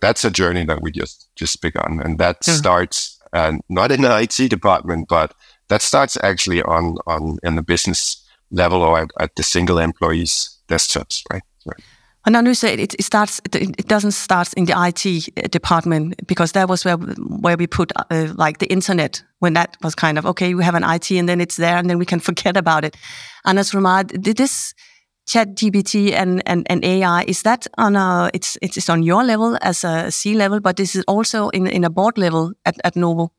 that's 0.00 0.24
a 0.24 0.30
journey 0.30 0.64
that 0.64 0.82
we 0.82 0.90
just 0.90 1.28
just 1.36 1.60
begun, 1.62 2.00
and 2.02 2.18
that 2.18 2.38
yeah. 2.46 2.54
starts 2.54 3.20
uh, 3.32 3.52
not 3.68 3.92
in 3.92 4.02
the 4.02 4.20
IT 4.20 4.48
department, 4.48 5.08
but 5.08 5.34
that 5.68 5.82
starts 5.82 6.16
actually 6.22 6.62
on 6.62 6.96
on 7.06 7.38
in 7.42 7.54
the 7.54 7.62
business 7.62 8.24
level 8.50 8.82
or 8.82 8.98
at, 8.98 9.10
at 9.20 9.36
the 9.36 9.42
single 9.42 9.78
employees 9.78 10.58
desktops, 10.68 11.22
right? 11.30 11.42
right. 11.66 11.80
And 12.28 12.36
I 12.36 12.42
you 12.42 12.52
say 12.52 12.74
it, 12.74 12.92
it 12.92 13.04
starts. 13.04 13.40
It 13.54 13.88
doesn't 13.88 14.10
start 14.10 14.52
in 14.52 14.66
the 14.66 14.74
IT 14.76 15.50
department 15.50 16.26
because 16.26 16.52
that 16.52 16.68
was 16.68 16.84
where 16.84 16.98
where 16.98 17.56
we 17.56 17.66
put 17.66 17.90
uh, 17.96 18.34
like 18.36 18.58
the 18.58 18.66
internet 18.66 19.22
when 19.38 19.54
that 19.54 19.78
was 19.82 19.94
kind 19.94 20.18
of 20.18 20.26
okay. 20.26 20.52
We 20.52 20.62
have 20.62 20.74
an 20.74 20.84
IT 20.84 21.10
and 21.12 21.26
then 21.26 21.40
it's 21.40 21.56
there 21.56 21.78
and 21.78 21.88
then 21.88 21.96
we 21.96 22.04
can 22.04 22.20
forget 22.28 22.54
about 22.58 22.84
it. 22.84 22.98
Anders 23.46 23.70
Romare, 23.70 24.06
did 24.20 24.36
this 24.36 24.74
chat 25.26 25.56
GPT 25.56 26.12
and, 26.12 26.42
and, 26.44 26.66
and 26.68 26.84
AI, 26.84 27.24
is 27.26 27.42
that 27.44 27.66
on 27.78 27.96
a, 27.96 28.30
it's, 28.34 28.58
it's 28.60 28.90
on 28.90 29.02
your 29.02 29.24
level 29.24 29.56
as 29.62 29.82
a 29.82 30.10
C 30.10 30.34
level, 30.34 30.60
but 30.60 30.76
this 30.76 30.94
is 30.94 31.04
also 31.08 31.48
in, 31.48 31.66
in 31.66 31.82
a 31.82 31.90
board 31.90 32.18
level 32.18 32.52
at, 32.66 32.76
at 32.84 32.94
Novo? 32.94 33.32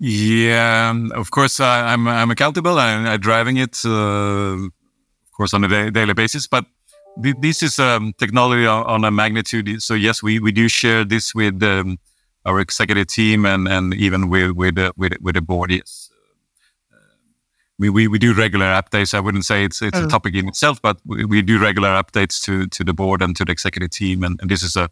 Yeah, 0.00 0.92
of 1.14 1.30
course, 1.30 1.60
I, 1.60 1.92
am 1.92 2.08
I'm, 2.08 2.16
I'm 2.22 2.30
accountable. 2.32 2.80
I'm, 2.80 3.06
I'm 3.06 3.20
driving 3.20 3.58
it, 3.58 3.80
uh, 3.84 4.56
of 4.56 5.32
course, 5.36 5.54
on 5.54 5.62
a 5.62 5.68
da 5.68 5.90
daily 5.90 6.14
basis. 6.14 6.48
But 6.48 6.64
this 7.16 7.62
is 7.62 7.78
um, 7.78 8.12
technology 8.18 8.66
on, 8.66 8.84
on, 8.84 9.04
a 9.04 9.10
magnitude. 9.10 9.82
So 9.82 9.94
yes, 9.94 10.22
we, 10.22 10.38
we 10.38 10.52
do 10.52 10.68
share 10.68 11.04
this 11.04 11.34
with 11.34 11.62
um, 11.62 11.98
our 12.44 12.60
executive 12.60 13.06
team 13.06 13.46
and, 13.46 13.66
and 13.68 13.94
even 13.94 14.28
with 14.28 14.52
with 14.52 14.78
uh, 14.78 14.92
with, 14.96 15.14
with 15.20 15.34
the 15.34 15.40
board. 15.40 15.70
Yes, 15.70 16.10
uh, 16.92 16.96
we, 17.78 17.90
we 17.90 18.08
we 18.08 18.18
do 18.18 18.34
regular 18.34 18.66
updates. 18.66 19.14
I 19.14 19.20
wouldn't 19.20 19.44
say 19.44 19.64
it's 19.64 19.82
it's 19.82 19.98
a 19.98 20.06
topic 20.06 20.34
in 20.34 20.48
itself, 20.48 20.80
but 20.82 20.98
we, 21.04 21.24
we 21.24 21.42
do 21.42 21.58
regular 21.58 21.88
updates 21.88 22.42
to 22.44 22.66
to 22.68 22.84
the 22.84 22.92
board 22.92 23.22
and 23.22 23.34
to 23.36 23.44
the 23.44 23.52
executive 23.52 23.90
team. 23.90 24.22
And, 24.22 24.38
and 24.40 24.50
this 24.50 24.62
is 24.62 24.76
a 24.76 24.90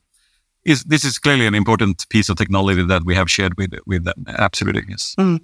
is 0.64 0.84
this 0.84 1.04
is 1.04 1.18
clearly 1.18 1.46
an 1.46 1.54
important 1.54 2.08
piece 2.08 2.28
of 2.28 2.36
technology 2.36 2.84
that 2.84 3.04
we 3.04 3.14
have 3.14 3.30
shared 3.30 3.56
with 3.56 3.74
with 3.86 4.04
them. 4.04 4.24
Absolutely, 4.26 4.84
yes. 4.88 5.14
Mm. 5.18 5.40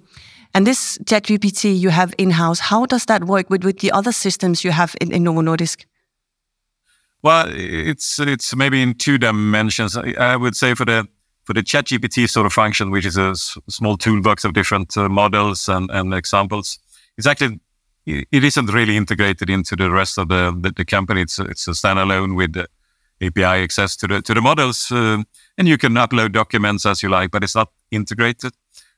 And 0.53 0.67
this 0.67 0.97
ChatGPT 1.05 1.79
you 1.79 1.89
have 1.89 2.13
in 2.17 2.31
house, 2.31 2.59
how 2.59 2.85
does 2.85 3.05
that 3.05 3.23
work 3.23 3.49
with, 3.49 3.63
with 3.63 3.79
the 3.79 3.91
other 3.91 4.11
systems 4.11 4.65
you 4.65 4.71
have 4.71 4.95
in, 4.99 5.13
in 5.13 5.23
Novo 5.23 5.41
Nordisk? 5.41 5.85
Well, 7.23 7.47
it's 7.51 8.19
it's 8.19 8.55
maybe 8.55 8.81
in 8.81 8.95
two 8.95 9.17
dimensions. 9.17 9.95
I 9.95 10.35
would 10.35 10.55
say 10.55 10.73
for 10.73 10.85
the 10.85 11.07
for 11.43 11.53
the 11.53 11.61
ChatGPT 11.61 12.27
sort 12.29 12.45
of 12.45 12.53
function, 12.53 12.89
which 12.91 13.05
is 13.05 13.17
a 13.17 13.35
small 13.35 13.97
toolbox 13.97 14.43
of 14.43 14.53
different 14.53 14.95
uh, 14.97 15.09
models 15.09 15.67
and, 15.69 15.89
and 15.91 16.13
examples, 16.13 16.79
it's 17.17 17.27
actually 17.27 17.59
it 18.05 18.43
isn't 18.43 18.73
really 18.73 18.97
integrated 18.97 19.49
into 19.49 19.75
the 19.75 19.91
rest 19.91 20.17
of 20.17 20.29
the 20.29 20.57
the, 20.59 20.71
the 20.71 20.85
company. 20.85 21.21
It's 21.21 21.37
it's 21.37 21.67
a 21.67 21.71
standalone 21.71 22.35
with 22.35 22.57
API 23.21 23.63
access 23.63 23.95
to 23.97 24.07
the 24.07 24.21
to 24.23 24.33
the 24.33 24.41
models, 24.41 24.91
uh, 24.91 25.21
and 25.57 25.67
you 25.67 25.77
can 25.77 25.93
upload 25.93 26.31
documents 26.31 26.85
as 26.85 27.03
you 27.03 27.09
like, 27.09 27.29
but 27.29 27.43
it's 27.43 27.55
not 27.55 27.69
integrated. 27.91 28.53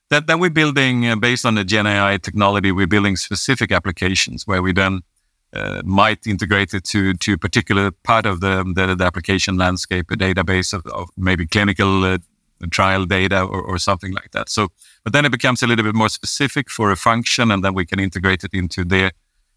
That 0.09 0.27
then 0.27 0.39
we're 0.39 0.49
building 0.49 1.07
uh, 1.07 1.17
based 1.17 1.45
on 1.45 1.55
the 1.55 1.65
Gen 1.65 1.88
AI 1.88 2.17
technology. 2.17 2.71
We're 2.71 2.88
building 2.88 3.17
specific 3.17 3.71
applications 3.71 4.47
where 4.47 4.62
we 4.62 4.71
then 4.71 5.01
uh, 5.53 5.81
might 5.83 6.25
integrate 6.27 6.73
it 6.73 6.83
to 6.85 7.13
to 7.13 7.33
a 7.33 7.37
particular 7.37 7.91
part 7.91 8.25
of 8.25 8.39
the 8.39 8.63
the, 8.75 8.95
the 8.95 9.05
application 9.05 9.57
landscape, 9.57 10.11
a 10.11 10.15
database 10.15 10.73
of, 10.73 10.85
of 10.87 11.09
maybe 11.17 11.45
clinical 11.45 12.03
uh, 12.03 12.17
trial 12.71 13.05
data 13.05 13.43
or, 13.43 13.61
or 13.61 13.77
something 13.77 14.13
like 14.13 14.31
that. 14.31 14.49
So, 14.49 14.69
but 15.03 15.13
then 15.13 15.25
it 15.25 15.31
becomes 15.31 15.63
a 15.63 15.67
little 15.67 15.83
bit 15.83 15.95
more 15.95 16.09
specific 16.09 16.69
for 16.69 16.91
a 16.91 16.95
function, 16.95 17.51
and 17.51 17.63
then 17.63 17.73
we 17.73 17.85
can 17.85 17.99
integrate 17.99 18.43
it 18.43 18.53
into 18.53 18.83
the 18.83 19.11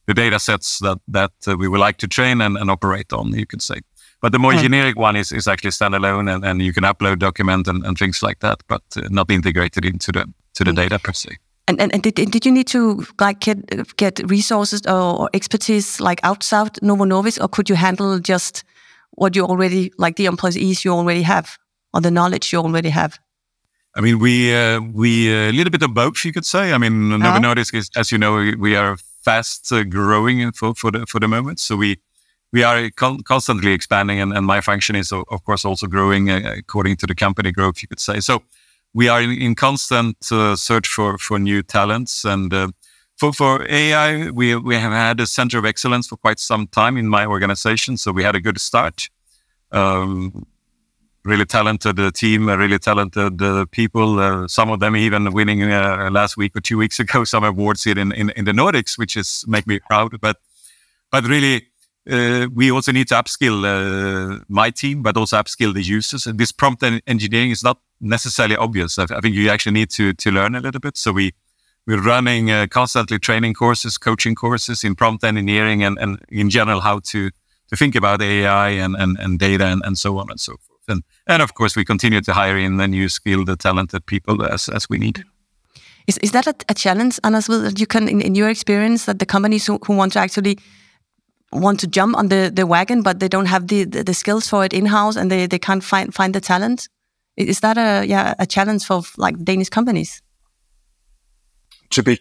the 0.07 0.15
data 0.15 0.39
sets 0.39 0.79
that 0.81 0.99
that 1.09 1.33
uh, 1.47 1.57
we 1.57 1.69
would 1.69 1.81
like 1.81 1.99
to 1.99 2.09
train 2.09 2.41
and, 2.41 2.57
and 2.57 2.71
operate 2.71 3.13
on. 3.13 3.33
You 3.33 3.47
could 3.47 3.63
say. 3.63 3.81
But 4.21 4.33
the 4.33 4.39
more 4.39 4.53
mm. 4.53 4.63
generic 4.63 4.97
one 4.97 5.15
is, 5.15 5.31
is 5.31 5.47
actually 5.47 5.71
standalone 5.71 6.35
and, 6.35 6.45
and 6.45 6.63
you 6.63 6.73
can 6.73 6.85
upload 6.85 7.19
document 7.19 7.69
and, 7.69 7.85
and 7.85 7.99
things 7.99 8.23
like 8.23 8.41
that, 8.41 8.63
but 8.67 8.83
uh, 8.97 9.03
not 9.11 9.31
integrated 9.31 9.85
into 9.85 10.11
the 10.11 10.25
to 10.55 10.65
the 10.65 10.71
mm. 10.73 10.77
data 10.77 10.99
per 10.99 11.13
se. 11.13 11.37
And, 11.69 11.81
and, 11.81 11.93
and 11.93 12.03
did, 12.03 12.15
did 12.15 12.47
you 12.47 12.53
need 12.53 12.69
to 12.69 13.05
like 13.21 13.41
get 13.41 13.97
get 13.97 14.21
resources 14.31 14.83
or, 14.87 15.21
or 15.21 15.31
expertise 15.35 16.01
like 16.01 16.21
outside 16.23 16.81
Novo 16.81 17.05
Nordisk, 17.05 17.43
or 17.43 17.49
could 17.49 17.69
you 17.69 17.75
handle 17.75 18.21
just 18.21 18.63
what 19.13 19.35
you 19.35 19.45
already 19.45 19.93
like 19.99 20.15
the 20.17 20.27
employees 20.27 20.85
you 20.85 20.93
already 20.93 21.23
have 21.23 21.59
or 21.93 22.01
the 22.01 22.11
knowledge 22.11 22.53
you 22.53 22.61
already 22.61 22.91
have? 22.91 23.19
I 23.97 24.01
mean, 24.01 24.19
we 24.19 24.55
uh, 24.55 24.81
we 24.81 25.33
uh, 25.35 25.51
a 25.51 25.53
little 25.53 25.71
bit 25.71 25.83
of 25.83 25.93
both, 25.95 26.25
you 26.25 26.33
could 26.33 26.47
say. 26.47 26.73
I 26.73 26.79
mean, 26.79 27.09
Novo 27.09 27.25
uh-huh. 27.25 27.41
Nordisk 27.41 27.75
is, 27.75 27.91
as 27.97 28.13
you 28.13 28.19
know, 28.19 28.53
we 28.59 28.77
are 28.77 28.97
fast 29.25 29.73
uh, 29.73 29.83
growing 29.85 30.53
for 30.53 30.75
for 30.75 30.93
the 30.93 31.07
for 31.07 31.19
the 31.19 31.29
moment. 31.29 31.59
So 31.59 31.77
we 31.77 31.97
we 32.53 32.63
are 32.63 32.91
con- 32.91 33.23
constantly 33.23 33.73
expanding, 33.73 34.21
and, 34.21 34.33
and, 34.33 34.47
my 34.47 34.61
function 34.61 34.97
is, 34.97 35.13
of 35.13 35.45
course, 35.45 35.65
also 35.65 35.87
growing 35.87 36.31
uh, 36.31 36.55
according 36.59 36.97
to 36.97 37.07
the 37.07 37.15
company 37.15 37.53
growth, 37.53 37.83
you 37.83 37.89
could 37.89 38.01
say. 38.01 38.21
So 38.21 38.43
we 38.97 39.11
are 39.11 39.21
in, 39.21 39.31
in 39.31 39.55
constant 39.55 40.17
uh, 40.33 40.57
search 40.57 40.89
for 40.89 41.19
for 41.19 41.39
new 41.39 41.63
talents, 41.63 42.25
and 42.25 42.53
uh, 42.55 42.69
for 43.19 43.31
for 43.33 43.67
AI, 43.69 44.31
we 44.31 44.57
we 44.57 44.75
have 44.77 44.93
had 44.93 45.21
a 45.21 45.27
center 45.27 45.59
of 45.59 45.67
excellence 45.67 46.09
for 46.09 46.17
quite 46.17 46.41
some 46.41 46.67
time 46.67 46.97
in 46.97 47.07
my 47.07 47.27
organization. 47.27 47.99
So 47.99 48.11
we 48.11 48.25
had 48.25 48.35
a 48.35 48.41
good 48.41 48.59
start. 48.59 49.11
Um, 49.71 50.47
really 51.25 51.45
talented 51.45 52.01
uh, 52.01 52.11
team, 52.11 52.49
uh, 52.49 52.57
really 52.57 52.79
talented 52.79 53.43
uh, 53.43 53.67
people. 53.71 54.49
Some 54.49 54.71
of 54.71 54.81
them 54.81 54.97
even 54.97 55.31
winning 55.33 55.61
last 56.11 56.39
week 56.39 56.57
or 56.57 56.61
two 56.61 56.79
weeks 56.79 56.99
ago 57.05 57.25
some 57.25 57.45
awards 57.45 57.85
here 57.85 57.99
in, 57.99 58.13
in, 58.13 58.31
in 58.31 58.45
the 58.47 58.53
Nordics, 58.53 58.97
which 58.97 59.17
is 59.17 59.45
make 59.47 59.67
me 59.67 59.79
proud. 59.91 60.19
But 60.21 60.39
but 61.11 61.25
really, 61.25 61.67
we 62.07 62.71
also 62.71 62.93
need 62.93 63.09
to 63.09 63.15
upskill 63.15 64.41
my 64.49 64.71
team, 64.71 65.03
but 65.03 65.19
also 65.19 65.37
upskill 65.37 65.75
the 65.75 65.83
users. 65.83 66.27
And 66.27 66.39
this 66.39 66.51
prompt 66.53 66.83
engineering 67.07 67.51
is 67.51 67.63
not 67.63 67.79
necessarily 68.01 68.57
obvious. 68.57 68.99
I, 68.99 69.07
think 69.07 69.35
you 69.35 69.51
actually 69.51 69.73
need 69.73 69.91
to 69.91 70.13
to 70.15 70.31
learn 70.31 70.55
a 70.55 70.61
little 70.61 70.81
bit. 70.81 70.97
So 70.97 71.13
we 71.13 71.33
we're 71.87 72.03
running 72.03 72.51
uh, 72.51 72.67
constantly 72.69 73.19
training 73.19 73.55
courses, 73.55 73.99
coaching 73.99 74.35
courses 74.35 74.83
in 74.83 74.95
prompt 74.95 75.25
engineering, 75.25 75.85
and, 75.85 75.99
and 75.99 76.19
in 76.29 76.51
general 76.51 76.81
how 76.81 77.01
to 77.11 77.31
to 77.69 77.77
think 77.77 77.95
about 77.95 78.23
AI 78.23 78.71
and, 78.71 78.95
and, 78.97 79.17
and 79.19 79.39
data 79.39 79.67
and, 79.67 79.83
and 79.85 79.99
so 79.99 80.19
on 80.19 80.31
and 80.31 80.41
so 80.41 80.53
forth. 80.53 80.81
And, 80.89 81.03
and 81.27 81.43
of 81.43 81.55
course, 81.55 81.77
we 81.77 81.85
continue 81.85 82.21
to 82.21 82.33
hire 82.33 82.57
in 82.57 82.77
the 82.77 82.87
new 82.87 83.09
skilled, 83.09 83.59
talented 83.59 84.07
people 84.07 84.45
as, 84.45 84.69
as 84.69 84.89
we 84.89 84.99
need. 84.99 85.25
Is, 86.07 86.19
is 86.19 86.31
that 86.31 86.47
a, 86.47 86.55
a 86.69 86.75
challenge, 86.75 87.19
Anders, 87.25 87.47
that 87.47 87.81
you 87.81 87.87
can, 87.87 88.09
in, 88.09 88.21
in 88.21 88.35
your 88.37 88.49
experience, 88.49 89.07
that 89.07 89.19
the 89.19 89.27
companies 89.27 89.67
who, 89.67 89.79
who 89.85 89.97
want 89.97 90.13
to 90.13 90.21
actually 90.21 90.59
want 91.53 91.81
to 91.81 91.87
jump 91.87 92.17
on 92.17 92.29
the, 92.29 92.51
the 92.55 92.67
wagon, 92.67 93.03
but 93.03 93.19
they 93.19 93.29
don't 93.29 93.47
have 93.47 93.67
the, 93.67 93.85
the, 93.85 94.05
the 94.05 94.15
skills 94.15 94.49
for 94.49 94.65
it 94.65 94.73
in-house 94.73 95.17
and 95.17 95.31
they, 95.31 95.47
they 95.47 95.59
can't 95.59 95.83
find, 95.83 96.15
find 96.15 96.35
the 96.35 96.41
talent? 96.41 96.89
Is 97.37 97.61
that 97.61 97.77
a, 97.77 98.07
yeah, 98.07 98.35
a 98.39 98.47
challenge 98.47 98.85
for 98.85 99.03
like 99.19 99.43
Danish 99.45 99.69
companies? 99.69 100.23
To 101.91 102.03
be 102.03 102.19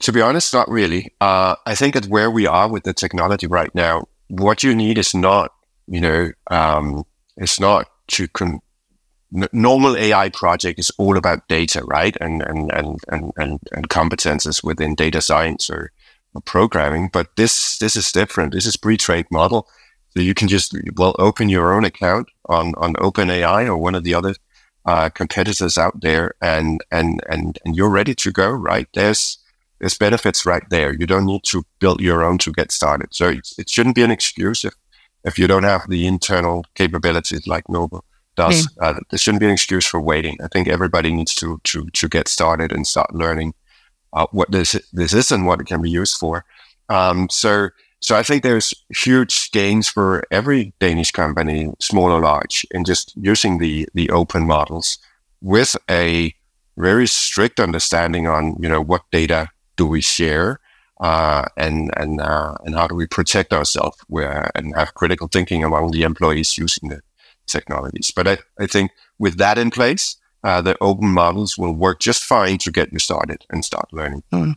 to 0.00 0.12
be 0.12 0.20
honest, 0.20 0.52
not 0.52 0.68
really. 0.68 1.14
Uh, 1.20 1.56
I 1.66 1.74
think 1.74 1.96
at 1.96 2.06
where 2.06 2.30
we 2.30 2.46
are 2.46 2.68
with 2.68 2.84
the 2.84 2.92
technology 2.92 3.46
right 3.46 3.74
now, 3.74 4.04
what 4.28 4.62
you 4.62 4.74
need 4.74 4.98
is 4.98 5.14
not, 5.14 5.52
you 5.86 6.00
know, 6.00 6.30
um, 6.50 7.04
it's 7.36 7.58
not 7.58 7.88
to 8.08 8.28
con- 8.28 8.60
normal 9.52 9.96
AI 9.96 10.28
project 10.28 10.78
is 10.78 10.90
all 10.98 11.16
about 11.16 11.48
data, 11.48 11.82
right? 11.86 12.16
And 12.20 12.42
and 12.42 12.70
and 12.72 12.98
and 13.08 13.32
and, 13.36 13.60
and 13.72 13.88
competences 13.88 14.62
within 14.62 14.94
data 14.94 15.20
science 15.20 15.70
or, 15.70 15.90
or, 16.34 16.40
programming. 16.42 17.08
But 17.12 17.36
this 17.36 17.78
this 17.78 17.96
is 17.96 18.12
different. 18.12 18.52
This 18.52 18.66
is 18.66 18.76
pre-trained 18.76 19.26
model, 19.30 19.68
so 20.10 20.20
you 20.20 20.34
can 20.34 20.48
just 20.48 20.76
well 20.96 21.16
open 21.18 21.48
your 21.48 21.72
own 21.72 21.84
account 21.84 22.28
on 22.46 22.74
on 22.76 22.94
OpenAI 22.94 23.66
or 23.66 23.76
one 23.76 23.94
of 23.94 24.04
the 24.04 24.14
other 24.14 24.34
uh, 24.84 25.08
competitors 25.10 25.78
out 25.78 26.00
there, 26.00 26.34
and 26.40 26.82
and 26.90 27.20
and 27.28 27.58
and 27.64 27.76
you're 27.76 27.90
ready 27.90 28.14
to 28.14 28.32
go, 28.32 28.50
right? 28.50 28.88
There's 28.94 29.38
there's 29.80 29.98
benefits 29.98 30.46
right 30.46 30.64
there. 30.70 30.92
You 30.92 31.06
don't 31.06 31.26
need 31.26 31.44
to 31.44 31.64
build 31.78 32.00
your 32.00 32.22
own 32.22 32.38
to 32.38 32.52
get 32.52 32.72
started. 32.72 33.08
So 33.12 33.34
it 33.58 33.68
shouldn't 33.68 33.94
be 33.94 34.02
an 34.02 34.10
excuse 34.10 34.64
if 34.64 34.74
if 35.24 35.38
you 35.38 35.46
don't 35.46 35.64
have 35.64 35.88
the 35.88 36.06
internal 36.06 36.64
capabilities 36.74 37.46
like 37.46 37.68
Novo 37.68 38.04
does, 38.36 38.68
yeah. 38.80 38.88
uh, 38.88 38.94
there 39.10 39.18
shouldn't 39.18 39.40
be 39.40 39.46
an 39.46 39.52
excuse 39.52 39.86
for 39.86 40.00
waiting. 40.00 40.36
I 40.42 40.48
think 40.48 40.68
everybody 40.68 41.12
needs 41.12 41.34
to 41.36 41.60
to 41.64 41.86
to 41.86 42.08
get 42.08 42.28
started 42.28 42.72
and 42.72 42.86
start 42.86 43.14
learning 43.14 43.54
uh, 44.12 44.26
what 44.32 44.50
this 44.50 44.76
this 44.92 45.12
is 45.12 45.30
and 45.30 45.46
what 45.46 45.60
it 45.60 45.66
can 45.66 45.82
be 45.82 45.90
used 45.90 46.18
for. 46.18 46.44
Um, 46.88 47.28
so 47.30 47.70
so 48.04 48.14
I 48.14 48.22
think 48.22 48.42
there's 48.42 48.74
huge 48.94 49.50
gains 49.50 49.88
for 49.88 50.24
every 50.30 50.74
Danish 50.78 51.10
company, 51.10 51.72
small 51.80 52.12
or 52.12 52.20
large, 52.20 52.66
in 52.70 52.84
just 52.84 53.14
using 53.16 53.56
the 53.56 53.88
the 53.94 54.10
open 54.10 54.46
models 54.46 54.98
with 55.40 55.74
a 55.90 56.34
very 56.76 57.06
strict 57.06 57.58
understanding 57.58 58.26
on 58.26 58.56
you 58.60 58.68
know 58.68 58.82
what 58.82 59.10
data 59.10 59.48
do 59.78 59.86
we 59.86 60.02
share 60.02 60.60
uh, 61.00 61.46
and 61.56 61.90
and 61.96 62.20
uh, 62.20 62.54
and 62.66 62.74
how 62.74 62.86
do 62.86 62.94
we 62.94 63.06
protect 63.06 63.54
ourselves 63.54 63.96
where 64.08 64.50
and 64.54 64.76
have 64.76 64.92
critical 64.92 65.26
thinking 65.26 65.64
among 65.64 65.92
the 65.92 66.02
employees 66.02 66.58
using 66.58 66.90
the 66.90 67.00
technologies. 67.46 68.12
But 68.14 68.28
I, 68.28 68.36
I 68.60 68.66
think 68.66 68.90
with 69.18 69.38
that 69.38 69.56
in 69.56 69.70
place, 69.70 70.18
uh, 70.42 70.60
the 70.60 70.76
open 70.82 71.08
models 71.08 71.56
will 71.56 71.72
work 71.72 72.00
just 72.00 72.22
fine 72.22 72.58
to 72.58 72.70
get 72.70 72.92
you 72.92 72.98
started 72.98 73.46
and 73.48 73.64
start 73.64 73.88
learning. 73.94 74.24
Mm. 74.30 74.56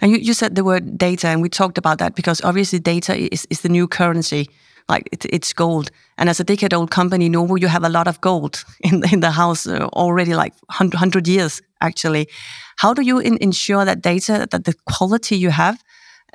Now 0.00 0.08
you, 0.08 0.18
you 0.18 0.34
said 0.34 0.54
the 0.54 0.64
word 0.64 0.98
data, 0.98 1.28
and 1.28 1.42
we 1.42 1.48
talked 1.48 1.78
about 1.78 1.98
that 1.98 2.14
because 2.14 2.42
obviously 2.44 2.78
data 2.78 3.16
is, 3.32 3.46
is 3.50 3.60
the 3.60 3.68
new 3.68 3.88
currency. 3.88 4.48
Like 4.88 5.08
it, 5.10 5.24
it's 5.24 5.52
gold, 5.52 5.90
and 6.16 6.28
as 6.28 6.38
a 6.38 6.44
decade-old 6.44 6.92
company, 6.92 7.28
Novo, 7.28 7.56
you 7.56 7.66
have 7.66 7.82
a 7.82 7.88
lot 7.88 8.06
of 8.06 8.20
gold 8.20 8.64
in 8.80 9.02
in 9.12 9.20
the 9.20 9.32
house 9.32 9.66
uh, 9.66 9.88
already, 9.92 10.34
like 10.34 10.54
hundred 10.70 11.26
years 11.26 11.60
actually. 11.80 12.28
How 12.76 12.94
do 12.94 13.02
you 13.02 13.18
in, 13.18 13.38
ensure 13.40 13.84
that 13.84 14.00
data, 14.00 14.46
that 14.50 14.64
the 14.64 14.74
quality 14.84 15.36
you 15.36 15.50
have 15.50 15.82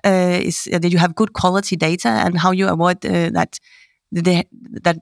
uh, 0.04 0.39
is 0.41 0.67
uh, 0.74 0.80
that 0.80 0.91
you 0.91 0.97
have 1.00 1.15
good 1.15 1.32
quality 1.32 1.78
data, 1.78 2.10
and 2.10 2.38
how 2.38 2.52
you 2.52 2.67
avoid 2.67 3.06
uh, 3.06 3.30
that 3.30 3.60
the, 4.12 4.45
that 4.84 4.97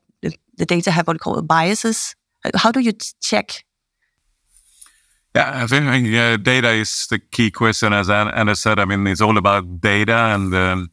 the 0.57 0.65
data 0.65 0.91
have 0.91 1.07
what 1.07 1.15
we 1.15 1.19
call 1.19 1.41
biases? 1.41 2.15
How 2.55 2.71
do 2.71 2.79
you 2.79 2.93
check? 3.21 3.63
Yeah, 5.35 5.63
I 5.63 5.67
think 5.67 5.87
uh, 6.15 6.37
data 6.37 6.71
is 6.71 7.05
the 7.09 7.19
key 7.19 7.51
question. 7.51 7.93
As 7.93 8.09
Anna 8.09 8.55
said, 8.55 8.79
I 8.79 8.85
mean, 8.85 9.05
it's 9.05 9.21
all 9.21 9.37
about 9.37 9.79
data, 9.79 10.15
and 10.15 10.53
um, 10.55 10.89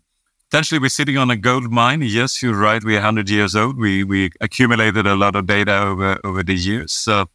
essentially 0.53 0.79
we're 0.79 0.91
sitting 0.91 1.17
on 1.17 1.31
a 1.31 1.37
gold 1.37 1.71
mine. 1.71 2.03
Yes, 2.03 2.43
you're 2.43 2.59
right. 2.59 2.85
We're 2.85 2.97
100 2.97 3.31
years 3.31 3.57
old. 3.57 3.79
We 3.79 4.05
we 4.05 4.31
accumulated 4.43 5.07
a 5.07 5.17
lot 5.17 5.37
of 5.37 5.47
data 5.47 5.81
over 5.81 6.21
over 6.23 6.43
the 6.43 6.55
years. 6.55 6.93
So 6.93 7.27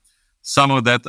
some 0.43 0.69
of 0.69 0.83
that 0.83 1.01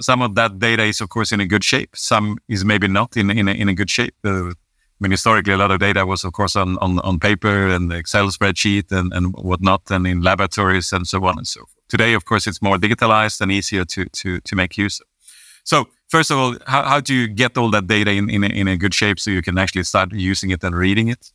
some 0.00 0.20
of 0.20 0.34
that 0.34 0.58
data 0.58 0.82
is, 0.82 1.00
of 1.00 1.10
course, 1.10 1.30
in 1.30 1.40
a 1.40 1.46
good 1.46 1.62
shape. 1.64 1.96
Some 1.96 2.38
is 2.48 2.64
maybe 2.64 2.88
not 2.88 3.16
in 3.16 3.30
in 3.30 3.46
a, 3.48 3.52
in 3.52 3.68
a 3.68 3.74
good 3.74 3.90
shape. 3.90 4.14
Uh, 4.24 4.48
I 4.48 4.98
mean, 5.00 5.12
historically, 5.12 5.52
a 5.52 5.58
lot 5.58 5.70
of 5.70 5.78
data 5.78 6.06
was, 6.06 6.24
of 6.24 6.32
course, 6.32 6.56
on 6.56 6.76
on, 6.78 6.98
on 7.00 7.20
paper 7.20 7.68
and 7.68 7.92
Excel 7.92 8.26
spreadsheet 8.30 8.90
and, 8.90 9.12
and 9.12 9.32
whatnot, 9.36 9.82
and 9.90 10.06
in 10.08 10.22
laboratories 10.22 10.92
and 10.92 11.06
so 11.06 11.24
on 11.24 11.38
and 11.38 11.46
so 11.46 11.60
forth. 11.60 11.70
Today, 11.88 12.14
of 12.14 12.24
course, 12.24 12.48
it's 12.48 12.60
more 12.60 12.78
digitalized 12.78 13.40
and 13.40 13.52
easier 13.52 13.84
to 13.84 14.06
to 14.06 14.40
to 14.40 14.56
make 14.56 14.76
use 14.76 15.00
of. 15.00 15.06
So, 15.66 15.88
first 16.08 16.30
of 16.30 16.38
all, 16.38 16.56
how, 16.66 16.84
how 16.84 17.00
do 17.00 17.12
you 17.12 17.26
get 17.26 17.58
all 17.58 17.70
that 17.72 17.88
data 17.88 18.12
in 18.12 18.30
in 18.30 18.44
a, 18.44 18.46
in 18.46 18.68
a 18.68 18.76
good 18.76 18.94
shape 18.94 19.18
so 19.18 19.30
you 19.30 19.42
can 19.42 19.58
actually 19.58 19.82
start 19.82 20.12
using 20.12 20.50
it 20.50 20.64
and 20.64 20.74
reading 20.74 21.08
it? 21.08 21.32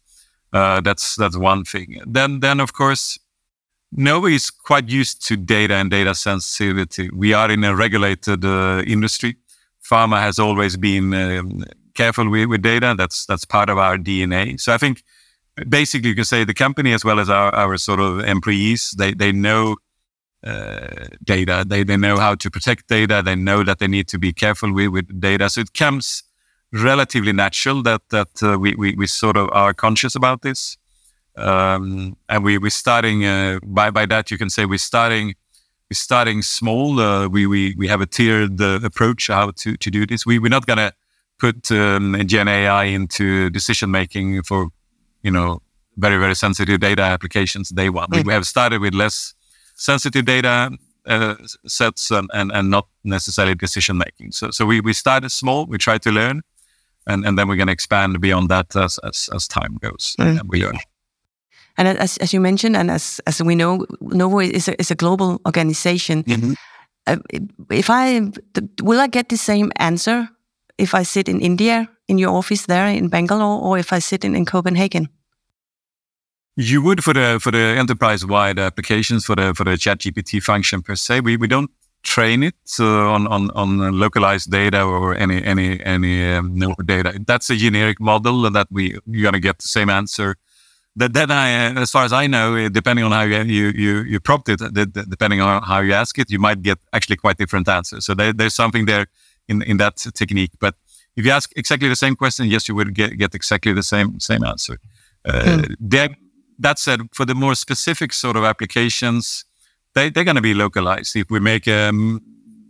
Uh, 0.53 0.79
that's 0.81 1.15
that's 1.15 1.37
one 1.37 1.63
thing. 1.63 2.01
Then 2.07 2.39
then 2.39 2.59
of 2.59 2.71
course 2.73 3.19
Novo 3.91 4.27
is 4.27 4.49
quite 4.49 4.89
used 4.89 5.27
to 5.27 5.35
data 5.35 5.75
and 5.75 5.91
data 5.91 6.15
sensitivity. 6.15 7.09
We 7.13 7.33
are 7.33 7.51
in 7.51 7.63
a 7.63 7.75
regulated 7.75 8.45
uh, 8.45 8.83
industry. 8.87 9.35
Pharma 9.83 10.21
has 10.21 10.39
always 10.39 10.77
been 10.77 11.13
um, 11.13 11.63
careful 11.93 12.29
with, 12.29 12.47
with, 12.47 12.61
data. 12.61 12.95
That's 12.97 13.25
that's 13.25 13.45
part 13.45 13.69
of 13.69 13.77
our 13.77 13.97
DNA. 13.97 14.59
So 14.59 14.73
I 14.73 14.77
think 14.77 15.03
basically 15.67 16.09
you 16.09 16.15
can 16.15 16.23
say 16.23 16.45
the 16.45 16.53
company 16.53 16.93
as 16.93 17.03
well 17.03 17.19
as 17.19 17.29
our, 17.29 17.53
our 17.53 17.77
sort 17.77 17.99
of 17.99 18.19
employees, 18.21 18.91
they 18.97 19.13
they 19.13 19.33
know 19.33 19.75
uh, 20.43 21.07
data. 21.23 21.63
They 21.67 21.83
they 21.83 21.97
know 21.97 22.17
how 22.17 22.35
to 22.35 22.49
protect 22.49 22.87
data. 22.87 23.21
They 23.23 23.35
know 23.35 23.63
that 23.63 23.79
they 23.79 23.87
need 23.87 24.07
to 24.07 24.17
be 24.17 24.33
careful 24.33 24.73
with, 24.73 24.89
with 24.89 25.19
data. 25.19 25.49
So 25.49 25.61
it 25.61 25.73
comes 25.73 26.23
relatively 26.73 27.33
natural 27.33 27.83
that 27.83 28.01
that 28.09 28.41
uh, 28.41 28.57
we, 28.57 28.73
we 28.75 28.95
we 28.95 29.07
sort 29.07 29.37
of 29.37 29.49
are 29.51 29.73
conscious 29.73 30.15
about 30.15 30.41
this. 30.41 30.77
Um, 31.37 32.17
and 32.27 32.43
we 32.43 32.57
we're 32.57 32.69
starting 32.69 33.25
uh, 33.25 33.59
by 33.63 33.91
by 33.91 34.05
that 34.07 34.31
you 34.31 34.37
can 34.37 34.49
say 34.49 34.65
we're 34.65 34.77
starting 34.77 35.35
we're 35.89 35.95
starting 35.95 36.41
small. 36.41 36.99
Uh, 36.99 37.27
we 37.27 37.45
we 37.45 37.75
we 37.77 37.87
have 37.87 38.01
a 38.01 38.05
tiered 38.05 38.59
uh, 38.61 38.79
approach 38.83 39.27
how 39.27 39.51
to 39.51 39.77
to 39.77 39.91
do 39.91 40.05
this. 40.05 40.25
We 40.25 40.39
we're 40.39 40.49
not 40.49 40.65
gonna 40.65 40.91
put 41.37 41.71
um, 41.71 42.21
Gen 42.25 42.47
AI 42.47 42.85
into 42.85 43.49
decision 43.49 43.91
making 43.91 44.43
for 44.43 44.69
you 45.23 45.31
know 45.31 45.61
very 45.97 46.17
very 46.17 46.35
sensitive 46.35 46.79
data 46.79 47.01
applications 47.01 47.69
day 47.69 47.89
one. 47.89 48.09
Mm. 48.09 48.25
We 48.25 48.33
have 48.33 48.45
started 48.45 48.81
with 48.81 48.93
less 48.93 49.33
sensitive 49.83 50.25
data 50.25 50.69
uh, 51.05 51.35
sets 51.67 52.11
and, 52.11 52.29
and 52.33 52.51
and 52.51 52.69
not 52.69 52.85
necessarily 53.03 53.55
decision 53.55 53.97
making. 53.97 54.33
So 54.33 54.51
so 54.51 54.65
we 54.65 54.81
we 54.81 54.93
started 54.93 55.31
small. 55.31 55.65
We 55.71 55.77
try 55.77 55.99
to 55.99 56.11
learn. 56.11 56.41
And, 57.07 57.25
and 57.25 57.35
then 57.35 57.47
we're 57.47 57.57
going 57.57 57.69
to 57.69 57.73
expand 57.73 58.21
beyond 58.21 58.49
that 58.49 58.75
as, 58.75 58.99
as, 58.99 59.29
as 59.33 59.47
time 59.47 59.77
goes 59.81 60.15
mm. 60.19 60.39
and 60.39 60.49
we 60.49 60.61
learn. 60.63 60.77
And 61.77 61.87
as, 61.87 62.17
as 62.17 62.31
you 62.31 62.41
mentioned, 62.41 62.77
and 62.77 62.91
as, 62.91 63.19
as 63.25 63.41
we 63.41 63.55
know, 63.55 63.85
Novo 64.01 64.39
is 64.39 64.67
a, 64.67 64.73
is 64.79 64.91
a 64.91 64.95
global 64.95 65.41
organization. 65.45 66.23
Mm-hmm. 66.23 66.53
Uh, 67.07 67.17
if 67.71 67.89
I 67.89 68.29
will 68.83 68.99
I 68.99 69.07
get 69.07 69.29
the 69.29 69.37
same 69.37 69.71
answer 69.77 70.29
if 70.77 70.93
I 70.93 71.03
sit 71.03 71.27
in 71.27 71.41
India 71.41 71.89
in 72.07 72.19
your 72.19 72.37
office 72.37 72.67
there 72.67 72.87
in 72.87 73.09
Bangalore, 73.09 73.59
or 73.59 73.79
if 73.79 73.91
I 73.91 73.99
sit 73.99 74.23
in, 74.23 74.35
in 74.35 74.45
Copenhagen? 74.45 75.09
You 76.57 76.81
would 76.81 77.03
for 77.03 77.13
the 77.13 77.39
for 77.41 77.51
the 77.51 77.75
enterprise 77.79 78.25
wide 78.25 78.59
applications 78.59 79.25
for 79.25 79.35
the 79.35 79.53
for 79.53 79.63
the 79.63 79.77
Chat 79.77 79.99
GPT 79.99 80.43
function 80.43 80.81
per 80.81 80.95
se. 80.95 81.21
We 81.21 81.37
we 81.37 81.47
don't 81.47 81.71
train 82.03 82.43
it 82.43 82.55
uh, 82.79 82.85
on 82.85 83.27
on 83.27 83.51
on 83.51 83.99
localized 83.99 84.51
data 84.51 84.83
or 84.83 85.15
any 85.15 85.43
any 85.43 85.83
any 85.85 86.33
um, 86.33 86.59
data. 86.85 87.19
That's 87.25 87.49
a 87.49 87.55
generic 87.55 87.99
model 87.99 88.49
that 88.51 88.67
we 88.69 88.97
you're 89.05 89.23
gonna 89.23 89.39
get 89.39 89.59
the 89.59 89.67
same 89.67 89.89
answer 89.89 90.35
that 90.95 91.13
then 91.13 91.31
I, 91.31 91.73
as 91.79 91.91
far 91.91 92.03
as 92.03 92.11
I 92.11 92.27
know, 92.27 92.67
depending 92.69 93.05
on 93.05 93.11
how 93.11 93.21
you 93.21 93.43
you 93.43 93.71
you, 93.75 94.01
you 94.03 94.19
prompt 94.19 94.49
it, 94.49 94.59
depending 95.09 95.41
on 95.41 95.63
how 95.63 95.79
you 95.79 95.93
ask 95.93 96.17
it, 96.19 96.29
you 96.29 96.39
might 96.39 96.61
get 96.61 96.79
actually 96.91 97.15
quite 97.15 97.37
different 97.37 97.69
answers. 97.69 98.05
So 98.05 98.13
there, 98.13 98.33
there's 98.33 98.55
something 98.55 98.85
there 98.85 99.07
in 99.47 99.61
in 99.61 99.77
that 99.77 99.97
technique. 100.13 100.51
But 100.59 100.75
if 101.15 101.25
you 101.25 101.31
ask 101.31 101.51
exactly 101.55 101.87
the 101.87 101.95
same 101.95 102.15
question, 102.15 102.47
yes, 102.47 102.67
you 102.67 102.75
would 102.75 102.93
get, 102.93 103.17
get 103.17 103.33
exactly 103.33 103.73
the 103.73 103.83
same 103.83 104.19
same 104.19 104.43
answer. 104.43 104.79
Uh, 105.23 105.41
mm. 105.43 105.75
That 106.61 106.79
said, 106.79 107.01
for 107.13 107.25
the 107.25 107.35
more 107.35 107.55
specific 107.55 108.13
sort 108.13 108.37
of 108.37 108.43
applications, 108.43 109.45
they, 109.93 110.09
they're 110.09 110.23
going 110.23 110.35
to 110.35 110.41
be 110.41 110.53
localized. 110.53 111.15
If 111.15 111.29
we 111.29 111.39
make 111.39 111.67
a 111.67 111.89
um, 111.89 112.21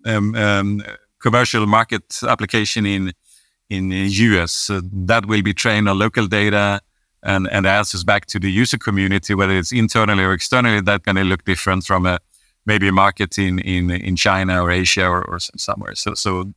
um, 0.06 0.36
um, 0.36 0.84
commercial 1.20 1.66
market 1.68 2.04
application 2.24 2.86
in 2.86 3.14
in 3.70 3.90
the 3.90 4.08
US, 4.28 4.70
uh, 4.70 4.82
that 5.08 5.26
will 5.26 5.42
be 5.42 5.54
trained 5.54 5.88
on 5.88 5.98
local 5.98 6.28
data 6.28 6.82
and, 7.24 7.48
and 7.52 7.66
answers 7.66 8.04
back 8.04 8.26
to 8.26 8.40
the 8.40 8.52
user 8.52 8.78
community, 8.78 9.34
whether 9.34 9.58
it's 9.58 9.72
internally 9.72 10.24
or 10.24 10.34
externally, 10.34 10.82
that 10.82 11.04
going 11.04 11.16
to 11.16 11.24
look 11.24 11.46
different 11.46 11.86
from 11.86 12.06
a 12.06 12.20
maybe 12.66 12.88
a 12.90 12.92
market 12.92 13.38
in, 13.38 13.60
in, 13.60 13.90
in 13.90 14.16
China 14.16 14.62
or 14.62 14.72
Asia 14.72 15.08
or, 15.08 15.24
or 15.24 15.40
somewhere. 15.40 15.96
So, 15.96 16.14
so 16.16 16.54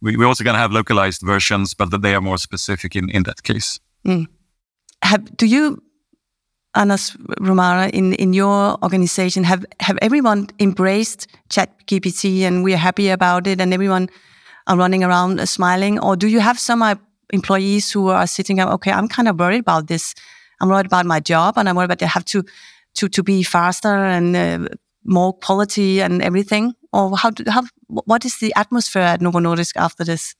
we, 0.00 0.16
we're 0.16 0.26
also 0.26 0.44
going 0.44 0.54
to 0.54 0.60
have 0.60 0.72
localized 0.72 1.22
versions, 1.22 1.72
but 1.72 1.90
that 1.90 2.02
they 2.02 2.14
are 2.14 2.20
more 2.20 2.38
specific 2.38 2.96
in, 2.96 3.08
in 3.10 3.22
that 3.22 3.42
case. 3.42 3.80
Mm. 4.04 4.26
Have, 5.02 5.36
do 5.36 5.46
you, 5.46 5.82
Anders 6.76 7.16
Romare, 7.40 7.90
in, 7.90 8.12
in 8.14 8.32
your 8.32 8.76
organization, 8.82 9.44
have, 9.44 9.64
have 9.80 9.98
everyone 10.02 10.48
embraced 10.60 11.26
ChatGPT 11.48 12.42
and 12.42 12.62
we're 12.62 12.76
happy 12.76 13.08
about 13.08 13.46
it 13.46 13.60
and 13.60 13.72
everyone 13.72 14.08
are 14.66 14.76
running 14.76 15.02
around 15.02 15.40
uh, 15.40 15.46
smiling? 15.46 15.98
Or 15.98 16.16
do 16.16 16.28
you 16.28 16.40
have 16.40 16.58
some 16.58 16.82
uh, 16.82 16.96
employees 17.32 17.90
who 17.90 18.08
are 18.08 18.26
sitting 18.26 18.60
up, 18.60 18.68
okay, 18.74 18.92
I'm 18.92 19.08
kind 19.08 19.28
of 19.28 19.38
worried 19.38 19.60
about 19.60 19.88
this. 19.88 20.14
I'm 20.60 20.68
worried 20.68 20.86
about 20.86 21.06
my 21.06 21.20
job 21.20 21.54
and 21.56 21.68
I'm 21.68 21.76
worried 21.76 21.86
about 21.86 21.98
they 21.98 22.06
have 22.06 22.24
to, 22.26 22.44
to, 22.94 23.08
to 23.08 23.22
be 23.22 23.42
faster 23.42 23.94
and 23.94 24.36
uh, 24.36 24.68
more 25.04 25.32
quality 25.32 26.00
and 26.00 26.22
everything? 26.22 26.74
Or 26.92 27.16
how, 27.16 27.30
do, 27.30 27.44
how, 27.48 27.64
what 27.88 28.24
is 28.24 28.38
the 28.38 28.52
atmosphere 28.56 29.02
at 29.02 29.20
Novo 29.20 29.38
Nordisk 29.38 29.76
after 29.76 30.04
this? 30.04 30.34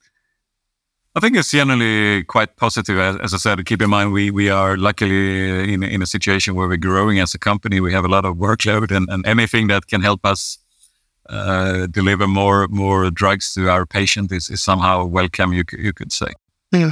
I 1.17 1.19
think 1.19 1.35
it's 1.35 1.49
generally 1.49 2.23
quite 2.25 2.57
positive. 2.57 2.99
As, 2.99 3.33
I 3.33 3.37
said, 3.37 3.65
keep 3.65 3.81
in 3.81 3.89
mind 3.89 4.13
we 4.13 4.29
we 4.29 4.51
are 4.51 4.77
luckily 4.77 5.73
in 5.73 5.81
in 5.81 6.03
a 6.03 6.05
situation 6.05 6.53
where 6.53 6.67
we're 6.67 6.77
growing 6.77 7.19
as 7.19 7.33
a 7.33 7.39
company. 7.39 7.79
We 7.79 7.91
have 7.91 8.05
a 8.05 8.07
lot 8.07 8.23
of 8.23 8.35
workload, 8.37 8.91
and, 8.91 9.09
and 9.09 9.25
anything 9.25 9.67
that 9.69 9.87
can 9.87 10.01
help 10.01 10.23
us 10.23 10.59
uh, 11.27 11.87
deliver 11.87 12.27
more 12.27 12.67
more 12.67 13.09
drugs 13.09 13.53
to 13.53 13.67
our 13.67 13.87
patient 13.87 14.31
is, 14.31 14.49
is 14.49 14.61
somehow 14.61 15.05
welcome. 15.05 15.53
You 15.53 15.63
you 15.71 15.91
could 15.91 16.11
say. 16.11 16.33
Yeah. 16.71 16.91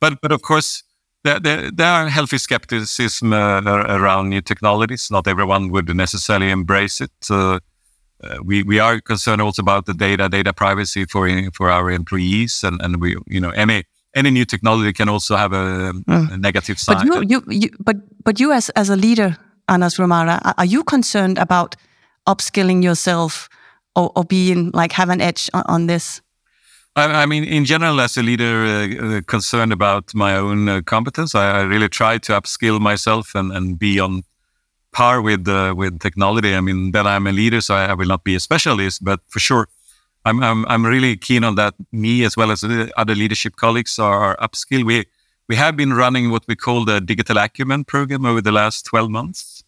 But 0.00 0.20
but 0.20 0.30
of 0.30 0.42
course, 0.42 0.84
there, 1.24 1.40
there, 1.40 1.72
there 1.72 1.92
are 1.92 2.08
healthy 2.08 2.38
skepticism 2.38 3.32
uh, 3.32 3.60
around 3.64 4.28
new 4.28 4.40
technologies. 4.40 5.10
Not 5.10 5.26
everyone 5.26 5.72
would 5.72 5.96
necessarily 5.96 6.50
embrace 6.50 7.00
it. 7.00 7.30
Uh, 7.30 7.58
uh, 8.22 8.38
we 8.44 8.62
we 8.62 8.80
are 8.80 9.00
concerned 9.00 9.40
also 9.40 9.62
about 9.62 9.86
the 9.86 9.94
data 9.94 10.28
data 10.28 10.52
privacy 10.52 11.04
for 11.04 11.28
for 11.52 11.70
our 11.70 11.90
employees, 11.90 12.64
and, 12.64 12.80
and 12.82 13.00
we 13.00 13.16
you 13.26 13.40
know 13.40 13.50
any 13.50 13.84
any 14.14 14.30
new 14.30 14.44
technology 14.44 14.92
can 14.92 15.08
also 15.08 15.36
have 15.36 15.52
a, 15.52 15.92
mm. 15.92 16.32
a 16.32 16.36
negative 16.36 16.78
side. 16.78 17.06
But 17.06 17.06
you, 17.06 17.22
you, 17.28 17.44
you 17.48 17.70
but 17.78 17.96
but 18.24 18.40
you 18.40 18.52
as 18.52 18.70
as 18.70 18.90
a 18.90 18.96
leader, 18.96 19.36
Anders 19.68 19.96
Romare, 19.96 20.40
are 20.56 20.64
you 20.64 20.82
concerned 20.84 21.38
about 21.38 21.76
upskilling 22.26 22.82
yourself 22.82 23.48
or, 23.94 24.10
or 24.14 24.24
being 24.24 24.70
like 24.72 24.92
have 24.92 25.10
an 25.10 25.20
edge 25.20 25.50
on, 25.54 25.62
on 25.66 25.86
this? 25.86 26.20
I, 26.96 27.22
I, 27.22 27.26
mean, 27.26 27.44
in 27.44 27.64
general, 27.64 28.00
as 28.00 28.16
a 28.16 28.22
leader 28.22 28.64
uh, 28.64 29.18
uh, 29.18 29.20
concerned 29.26 29.72
about 29.72 30.14
my 30.14 30.36
own 30.36 30.68
uh, 30.68 30.80
competence, 30.82 31.34
I, 31.34 31.60
I, 31.60 31.62
really 31.62 31.88
try 31.88 32.18
to 32.18 32.32
upskill 32.32 32.80
myself 32.80 33.34
and, 33.34 33.52
and 33.52 33.78
be 33.78 34.00
on 34.00 34.22
par 34.98 35.22
with 35.22 35.46
uh, 35.46 35.74
with 35.76 36.00
technology. 36.00 36.52
I 36.54 36.60
mean, 36.60 36.90
that 36.92 37.06
I'm 37.06 37.26
a 37.28 37.32
leader, 37.32 37.60
so 37.60 37.74
I, 37.74 37.84
I, 37.90 37.94
will 37.94 38.08
not 38.14 38.24
be 38.24 38.34
a 38.34 38.40
specialist, 38.40 39.04
but 39.04 39.20
for 39.28 39.38
sure, 39.38 39.68
I'm, 40.24 40.42
I'm 40.42 40.66
I'm 40.66 40.84
really 40.84 41.16
keen 41.16 41.44
on 41.44 41.54
that. 41.54 41.74
Me 41.92 42.24
as 42.24 42.36
well 42.36 42.50
as 42.50 42.64
other 42.96 43.14
leadership 43.14 43.54
colleagues 43.56 43.98
are 43.98 44.36
upskill. 44.38 44.82
We 44.84 45.04
we 45.48 45.56
have 45.56 45.76
been 45.76 45.92
running 45.92 46.30
what 46.30 46.44
we 46.48 46.56
call 46.56 46.84
the 46.84 47.00
digital 47.00 47.38
acumen 47.38 47.84
program 47.84 48.26
over 48.26 48.42
the 48.42 48.52
last 48.52 48.86
12 48.86 49.10
months. 49.10 49.64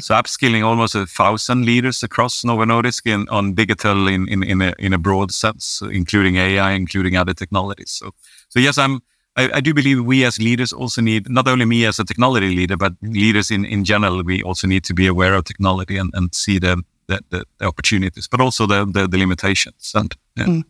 So 0.00 0.14
upskilling 0.14 0.64
almost 0.64 0.96
a 0.96 1.06
thousand 1.06 1.64
leaders 1.64 2.02
across 2.02 2.44
Novo 2.44 2.64
Nordisk 2.64 3.06
in, 3.06 3.28
on 3.28 3.54
digital 3.54 4.08
in, 4.08 4.28
in, 4.28 4.42
in, 4.42 4.60
a, 4.60 4.74
in 4.80 4.92
a 4.92 4.98
broad 4.98 5.30
sense, 5.30 5.80
including 5.80 6.36
AI, 6.36 6.72
including 6.72 7.16
other 7.16 7.34
technologies. 7.34 7.92
So, 7.92 8.10
so 8.48 8.58
yes, 8.58 8.78
I'm, 8.78 9.00
I, 9.36 9.50
I, 9.54 9.60
do 9.60 9.74
believe 9.74 10.02
we 10.04 10.24
as 10.24 10.38
leaders 10.38 10.72
also 10.72 11.02
need, 11.02 11.28
not 11.28 11.46
only 11.46 11.66
me 11.66 11.84
as 11.84 11.98
a 11.98 12.04
technology 12.04 12.54
leader, 12.56 12.76
but 12.76 12.94
leaders 13.02 13.50
in, 13.50 13.64
in 13.64 13.84
general, 13.84 14.22
we 14.22 14.42
also 14.42 14.66
need 14.66 14.84
to 14.84 14.94
be 14.94 15.06
aware 15.06 15.34
of 15.34 15.44
technology 15.44 15.98
and, 15.98 16.10
and 16.14 16.34
see 16.34 16.58
the, 16.58 16.82
the, 17.06 17.20
the, 17.30 17.44
the 17.58 17.66
opportunities, 17.66 18.26
but 18.28 18.40
also 18.40 18.66
the, 18.66 18.86
the, 18.86 19.06
the 19.06 19.18
limitations. 19.18 19.92
And, 19.94 20.14
yeah. 20.36 20.44
Mm. 20.44 20.64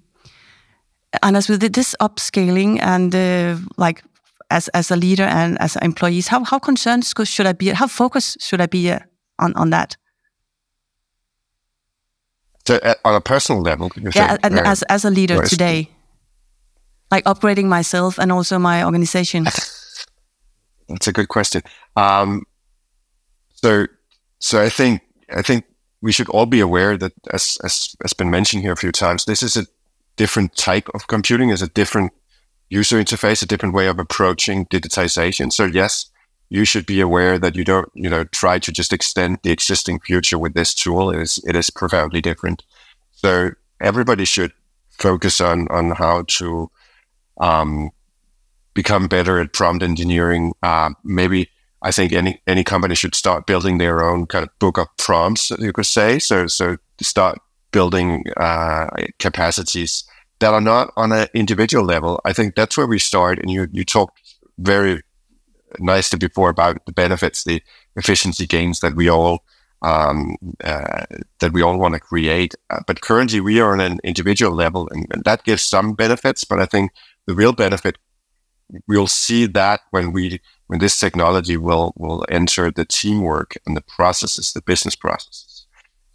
And 1.23 1.37
as 1.37 1.49
with 1.49 1.61
this 1.73 1.95
upscaling 2.01 2.81
and 2.83 3.15
uh, 3.15 3.57
like 3.77 4.03
as 4.51 4.69
as 4.69 4.91
a 4.91 4.97
leader 4.97 5.25
and 5.25 5.59
as 5.61 5.77
employees, 5.77 6.29
how 6.29 6.45
how 6.45 6.59
concerned 6.59 7.05
should 7.25 7.47
I 7.47 7.53
be? 7.53 7.69
How 7.69 7.87
focused 7.87 8.43
should 8.43 8.61
I 8.61 8.67
be 8.67 8.91
uh, 8.91 8.99
on 9.39 9.55
on 9.55 9.71
that? 9.71 9.97
So, 12.67 12.77
uh, 12.83 12.95
on 13.05 13.15
a 13.15 13.21
personal 13.21 13.63
level, 13.63 13.91
yeah, 14.15 14.37
and 14.43 14.59
as 14.59 14.83
as 14.89 15.05
a 15.05 15.11
leader 15.11 15.43
today, 15.43 15.89
like 17.11 17.25
upgrading 17.25 17.67
myself 17.67 18.19
and 18.19 18.33
also 18.33 18.59
my 18.59 18.85
organization. 18.85 19.45
That's 20.89 21.09
a 21.09 21.13
good 21.13 21.29
question. 21.29 21.63
Um, 21.97 22.45
so, 23.55 23.87
so 24.39 24.63
I 24.63 24.69
think 24.69 25.03
I 25.35 25.43
think 25.43 25.65
we 26.03 26.13
should 26.13 26.29
all 26.29 26.47
be 26.47 26.61
aware 26.61 26.97
that, 26.97 27.13
as 27.33 27.59
as 27.65 27.97
has 28.03 28.13
been 28.13 28.31
mentioned 28.31 28.63
here 28.63 28.73
a 28.73 28.77
few 28.77 28.93
times, 28.93 29.25
this 29.25 29.43
is 29.43 29.57
a 29.57 29.67
different 30.17 30.55
type 30.57 30.89
of 30.95 31.09
computing. 31.09 31.51
Is 31.51 31.63
a 31.63 31.69
different 31.69 32.13
user 32.69 33.03
interface, 33.03 33.43
a 33.43 33.47
different 33.47 33.75
way 33.75 33.87
of 33.87 33.99
approaching 33.99 34.67
digitization. 34.67 35.53
So 35.53 35.65
yes, 35.65 36.11
you 36.49 36.65
should 36.65 36.87
be 36.87 37.01
aware 37.01 37.39
that 37.39 37.57
you 37.57 37.65
don't, 37.65 37.89
you 37.95 38.09
know, 38.09 38.25
try 38.25 38.59
to 38.59 38.73
just 38.73 38.93
extend 38.93 39.39
the 39.43 39.51
existing 39.51 40.01
future 40.01 40.39
with 40.39 40.55
this 40.55 40.75
tool. 40.75 41.11
It 41.11 41.21
is, 41.21 41.41
it 41.47 41.57
is 41.57 41.71
profoundly 41.71 42.21
different. 42.21 42.63
So 43.13 43.51
everybody 43.81 44.25
should 44.25 44.53
focus 44.91 45.41
on, 45.41 45.69
on 45.69 45.91
how 45.93 46.25
to, 46.27 46.71
um, 47.39 47.91
become 48.75 49.09
better 49.09 49.39
at 49.41 49.53
prompt 49.53 49.83
engineering. 49.83 50.53
Uh, 50.63 50.91
maybe 51.05 51.51
I 51.83 51.93
think 51.93 52.13
any, 52.13 52.41
any 52.47 52.65
company 52.65 52.95
should 52.95 53.15
start 53.15 53.47
building 53.47 53.79
their 53.79 54.05
own 54.05 54.27
kind 54.27 54.45
of 54.45 54.59
book 54.59 54.79
of 54.79 54.89
prompts, 54.97 55.51
you 55.51 55.73
could 55.73 55.87
say. 55.87 56.19
So, 56.19 56.47
so 56.47 56.77
start 57.01 57.39
building, 57.71 58.25
uh, 58.37 58.89
capacities 59.19 60.05
that 60.39 60.53
are 60.53 60.61
not 60.61 60.93
on 60.97 61.13
an 61.13 61.29
individual 61.35 61.85
level. 61.85 62.21
I 62.25 62.33
think 62.33 62.55
that's 62.55 62.77
where 62.77 62.87
we 62.87 62.99
start. 62.99 63.39
And 63.39 63.51
you, 63.51 63.69
you 63.73 63.85
talked 63.85 64.21
very 64.59 65.03
nicely 65.79 66.19
before 66.19 66.51
about 66.51 66.85
the 66.87 66.93
benefits, 66.93 67.45
the 67.45 67.63
efficiency 67.97 68.47
gains 68.47 68.81
that 68.81 68.95
we 68.95 69.09
all 69.09 69.45
um, 69.83 70.37
uh, 70.65 71.05
that 71.41 71.53
we 71.53 71.63
all 71.63 71.79
want 71.79 71.95
to 71.95 72.01
create. 72.01 72.55
Uh, 72.71 72.81
but 72.87 73.01
currently, 73.01 73.41
we 73.41 73.61
are 73.61 73.73
on 73.73 73.81
an 73.81 74.01
individual 74.05 74.55
level, 74.55 74.89
and, 74.91 75.07
and, 75.13 75.23
that 75.25 75.45
gives 75.45 75.63
some 75.63 75.93
benefits. 75.93 76.45
But 76.45 76.61
I 76.61 76.67
think 76.67 76.93
the 77.27 77.35
real 77.35 77.53
benefit 77.53 77.99
we'll 78.87 79.07
see 79.07 79.47
that 79.47 79.81
when 79.91 80.13
we 80.13 80.41
when 80.67 80.79
this 80.79 80.99
technology 80.99 81.57
will 81.57 81.93
will 81.97 82.25
enter 82.29 82.71
the 82.71 82.85
teamwork 82.85 83.57
and 83.67 83.77
the 83.77 83.83
processes, 83.83 84.53
the 84.53 84.63
business 84.63 84.97
processes. 84.97 85.67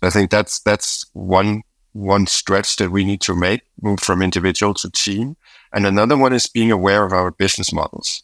I 0.02 0.10
think 0.10 0.32
that's 0.32 0.60
that's 0.60 1.06
one 1.13 1.62
one 1.93 2.26
stretch 2.26 2.78
that 2.78 2.91
we 2.91 3.04
need 3.04 3.21
to 3.21 3.36
make, 3.36 3.62
move 3.82 4.00
from 4.00 4.21
individual 4.21 4.74
to 4.74 4.89
team. 4.89 5.36
And 5.74 5.86
another 5.86 6.17
one 6.17 6.32
is 6.32 6.47
being 6.47 6.71
aware 6.71 7.06
of 7.06 7.12
our 7.12 7.32
business 7.32 7.74
models. 7.74 8.24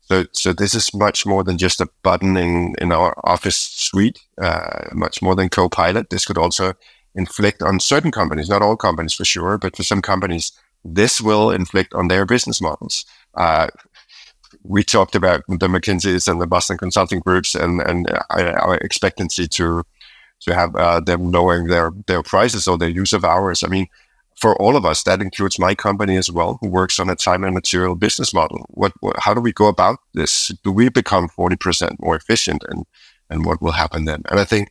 So, 0.00 0.24
so 0.32 0.52
this 0.52 0.74
is 0.74 0.92
much 0.92 1.24
more 1.24 1.44
than 1.44 1.58
just 1.58 1.80
a 1.80 1.88
button 2.02 2.36
in, 2.36 2.74
in 2.80 2.90
our 2.90 3.14
office 3.24 3.56
suite, 3.56 4.18
uh, 4.40 4.88
much 4.92 5.22
more 5.22 5.36
than 5.36 5.48
Copilot. 5.48 6.10
This 6.10 6.24
could 6.24 6.38
also 6.38 6.72
inflict 7.14 7.62
on 7.62 7.78
certain 7.78 8.10
companies, 8.10 8.48
not 8.48 8.62
all 8.62 8.76
companies 8.76 9.14
for 9.14 9.24
sure, 9.24 9.58
but 9.58 9.76
for 9.76 9.84
some 9.84 10.02
companies, 10.02 10.50
this 10.84 11.20
will 11.20 11.50
inflict 11.50 11.94
on 11.94 12.08
their 12.08 12.24
business 12.26 12.60
models. 12.60 13.04
Uh, 13.34 13.68
we 14.62 14.82
talked 14.82 15.14
about 15.14 15.42
the 15.48 15.68
McKinsey's 15.68 16.28
and 16.28 16.40
the 16.40 16.46
Boston 16.46 16.78
Consulting 16.78 17.20
Groups 17.20 17.54
and, 17.54 17.80
and 17.82 18.10
uh, 18.10 18.52
our 18.60 18.76
expectancy 18.76 19.46
to 19.48 19.84
to 20.40 20.54
have 20.54 20.74
uh, 20.76 21.00
them 21.00 21.32
lowering 21.32 21.66
their 21.66 21.90
their 22.06 22.22
prices 22.22 22.68
or 22.68 22.78
their 22.78 22.88
use 22.88 23.12
of 23.12 23.24
hours. 23.24 23.62
I 23.62 23.68
mean, 23.68 23.88
for 24.36 24.56
all 24.62 24.76
of 24.76 24.84
us, 24.84 25.02
that 25.02 25.20
includes 25.20 25.58
my 25.58 25.74
company 25.74 26.16
as 26.16 26.30
well, 26.30 26.58
who 26.60 26.68
works 26.68 27.00
on 27.00 27.10
a 27.10 27.16
time 27.16 27.42
and 27.44 27.54
material 27.54 27.96
business 27.96 28.32
model. 28.32 28.64
What, 28.68 28.92
what 29.00 29.16
how 29.18 29.34
do 29.34 29.40
we 29.40 29.52
go 29.52 29.66
about 29.66 29.98
this? 30.14 30.52
Do 30.62 30.72
we 30.72 30.88
become 30.88 31.28
forty 31.28 31.56
percent 31.56 32.00
more 32.00 32.16
efficient, 32.16 32.64
and 32.68 32.84
and 33.28 33.44
what 33.44 33.60
will 33.60 33.72
happen 33.72 34.04
then? 34.04 34.22
And 34.30 34.38
I 34.38 34.44
think 34.44 34.70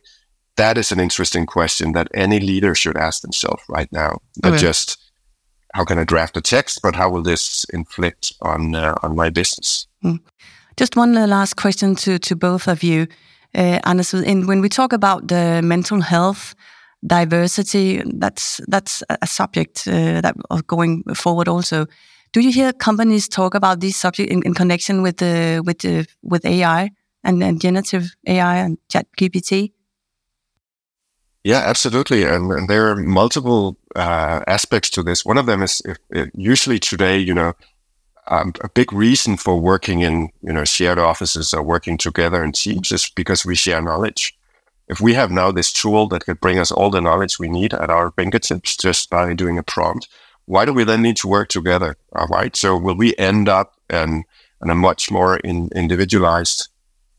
that 0.56 0.78
is 0.78 0.90
an 0.90 1.00
interesting 1.00 1.46
question 1.46 1.92
that 1.92 2.08
any 2.14 2.40
leader 2.40 2.74
should 2.74 2.96
ask 2.96 3.22
themselves 3.22 3.62
right 3.68 3.90
now. 3.92 4.18
Not 4.42 4.54
okay. 4.54 4.62
just 4.62 4.98
how 5.74 5.84
can 5.84 5.98
I 5.98 6.04
draft 6.04 6.36
a 6.36 6.40
text, 6.40 6.80
but 6.82 6.94
how 6.94 7.10
will 7.10 7.22
this 7.22 7.64
inflict 7.72 8.32
on 8.40 8.74
uh, 8.74 8.94
on 9.02 9.16
my 9.16 9.30
business? 9.30 9.86
Mm 10.02 10.20
Just 10.78 10.96
one 10.96 11.14
last 11.28 11.54
question 11.56 11.94
to, 11.96 12.18
to 12.18 12.36
both 12.36 12.68
of 12.68 12.82
you. 12.82 13.06
Uh, 13.54 13.80
in, 14.24 14.46
when 14.46 14.60
we 14.60 14.68
talk 14.68 14.92
about 14.92 15.26
the 15.28 15.60
mental 15.62 16.00
health, 16.00 16.54
diversity, 17.02 18.02
that's 18.20 18.60
that's 18.68 19.02
a 19.08 19.26
subject 19.26 19.88
uh, 19.88 20.20
that 20.20 20.34
going 20.66 21.02
forward 21.14 21.48
also. 21.48 21.86
Do 22.32 22.40
you 22.40 22.52
hear 22.52 22.72
companies 22.72 23.28
talk 23.28 23.54
about 23.54 23.80
these 23.80 23.96
subjects 24.00 24.32
in, 24.32 24.42
in 24.44 24.54
connection 24.54 25.02
with 25.02 25.16
the 25.16 25.62
with 25.64 25.78
the 25.78 26.06
with 26.22 26.44
AI 26.44 26.90
and, 27.24 27.42
and 27.42 27.60
generative 27.60 28.14
AI 28.26 28.56
and 28.56 28.78
Chat 28.88 29.06
GPT? 29.20 29.72
Yeah, 31.44 31.58
absolutely. 31.64 32.24
And, 32.24 32.50
and 32.50 32.68
there 32.68 32.88
are 32.90 32.96
multiple 32.96 33.76
uh, 33.96 34.40
aspects 34.46 34.90
to 34.90 35.02
this. 35.02 35.24
One 35.24 35.38
of 35.38 35.46
them 35.46 35.62
is 35.62 35.80
if, 35.84 35.96
if 36.10 36.30
usually 36.34 36.78
today, 36.78 37.18
you 37.18 37.34
know, 37.34 37.54
um, 38.28 38.52
a 38.62 38.68
big 38.68 38.92
reason 38.92 39.36
for 39.36 39.58
working 39.58 40.00
in, 40.00 40.28
you 40.42 40.52
know, 40.52 40.64
shared 40.64 40.98
offices 40.98 41.54
or 41.54 41.62
working 41.62 41.96
together 41.96 42.44
in 42.44 42.52
teams 42.52 42.92
is 42.92 43.10
because 43.16 43.46
we 43.46 43.54
share 43.54 43.80
knowledge. 43.80 44.34
If 44.88 45.00
we 45.00 45.14
have 45.14 45.30
now 45.30 45.52
this 45.52 45.72
tool 45.72 46.08
that 46.08 46.24
could 46.26 46.40
bring 46.40 46.58
us 46.58 46.70
all 46.70 46.90
the 46.90 47.00
knowledge 47.00 47.38
we 47.38 47.48
need 47.48 47.72
at 47.74 47.90
our 47.90 48.10
fingertips 48.12 48.76
just 48.76 49.08
by 49.10 49.32
doing 49.34 49.58
a 49.58 49.62
prompt, 49.62 50.08
why 50.46 50.64
do 50.64 50.72
we 50.72 50.84
then 50.84 51.02
need 51.02 51.16
to 51.18 51.28
work 51.28 51.48
together? 51.48 51.96
All 52.14 52.26
right. 52.26 52.54
So 52.56 52.76
will 52.76 52.96
we 52.96 53.16
end 53.16 53.48
up 53.48 53.74
in, 53.90 54.24
in 54.62 54.70
a 54.70 54.74
much 54.74 55.10
more 55.10 55.38
in, 55.38 55.70
individualized 55.74 56.68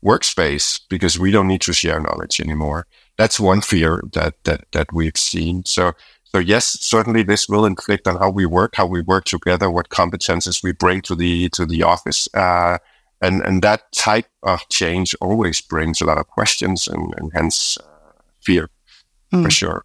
workspace 0.04 0.80
because 0.88 1.18
we 1.18 1.30
don't 1.30 1.48
need 1.48 1.60
to 1.62 1.72
share 1.72 2.00
knowledge 2.00 2.40
anymore? 2.40 2.86
That's 3.20 3.38
one 3.38 3.60
fear 3.60 4.02
that, 4.14 4.42
that, 4.44 4.64
that 4.72 4.94
we've 4.94 5.14
seen. 5.14 5.66
So, 5.66 5.92
so 6.24 6.38
yes, 6.38 6.64
certainly 6.80 7.22
this 7.22 7.50
will 7.50 7.66
inflict 7.66 8.08
on 8.08 8.16
how 8.16 8.30
we 8.30 8.46
work, 8.46 8.74
how 8.74 8.86
we 8.86 9.02
work 9.02 9.26
together, 9.26 9.70
what 9.70 9.90
competences 9.90 10.62
we 10.62 10.72
bring 10.72 11.02
to 11.02 11.14
the, 11.14 11.50
to 11.50 11.66
the 11.66 11.82
office. 11.82 12.28
Uh, 12.32 12.78
and, 13.20 13.42
and 13.42 13.60
that 13.60 13.92
type 13.92 14.24
of 14.42 14.66
change 14.70 15.14
always 15.20 15.60
brings 15.60 16.00
a 16.00 16.06
lot 16.06 16.16
of 16.16 16.28
questions 16.28 16.88
and, 16.88 17.12
and 17.18 17.30
hence 17.34 17.76
uh, 17.76 17.82
fear 18.40 18.70
mm. 19.30 19.44
for 19.44 19.50
sure. 19.50 19.84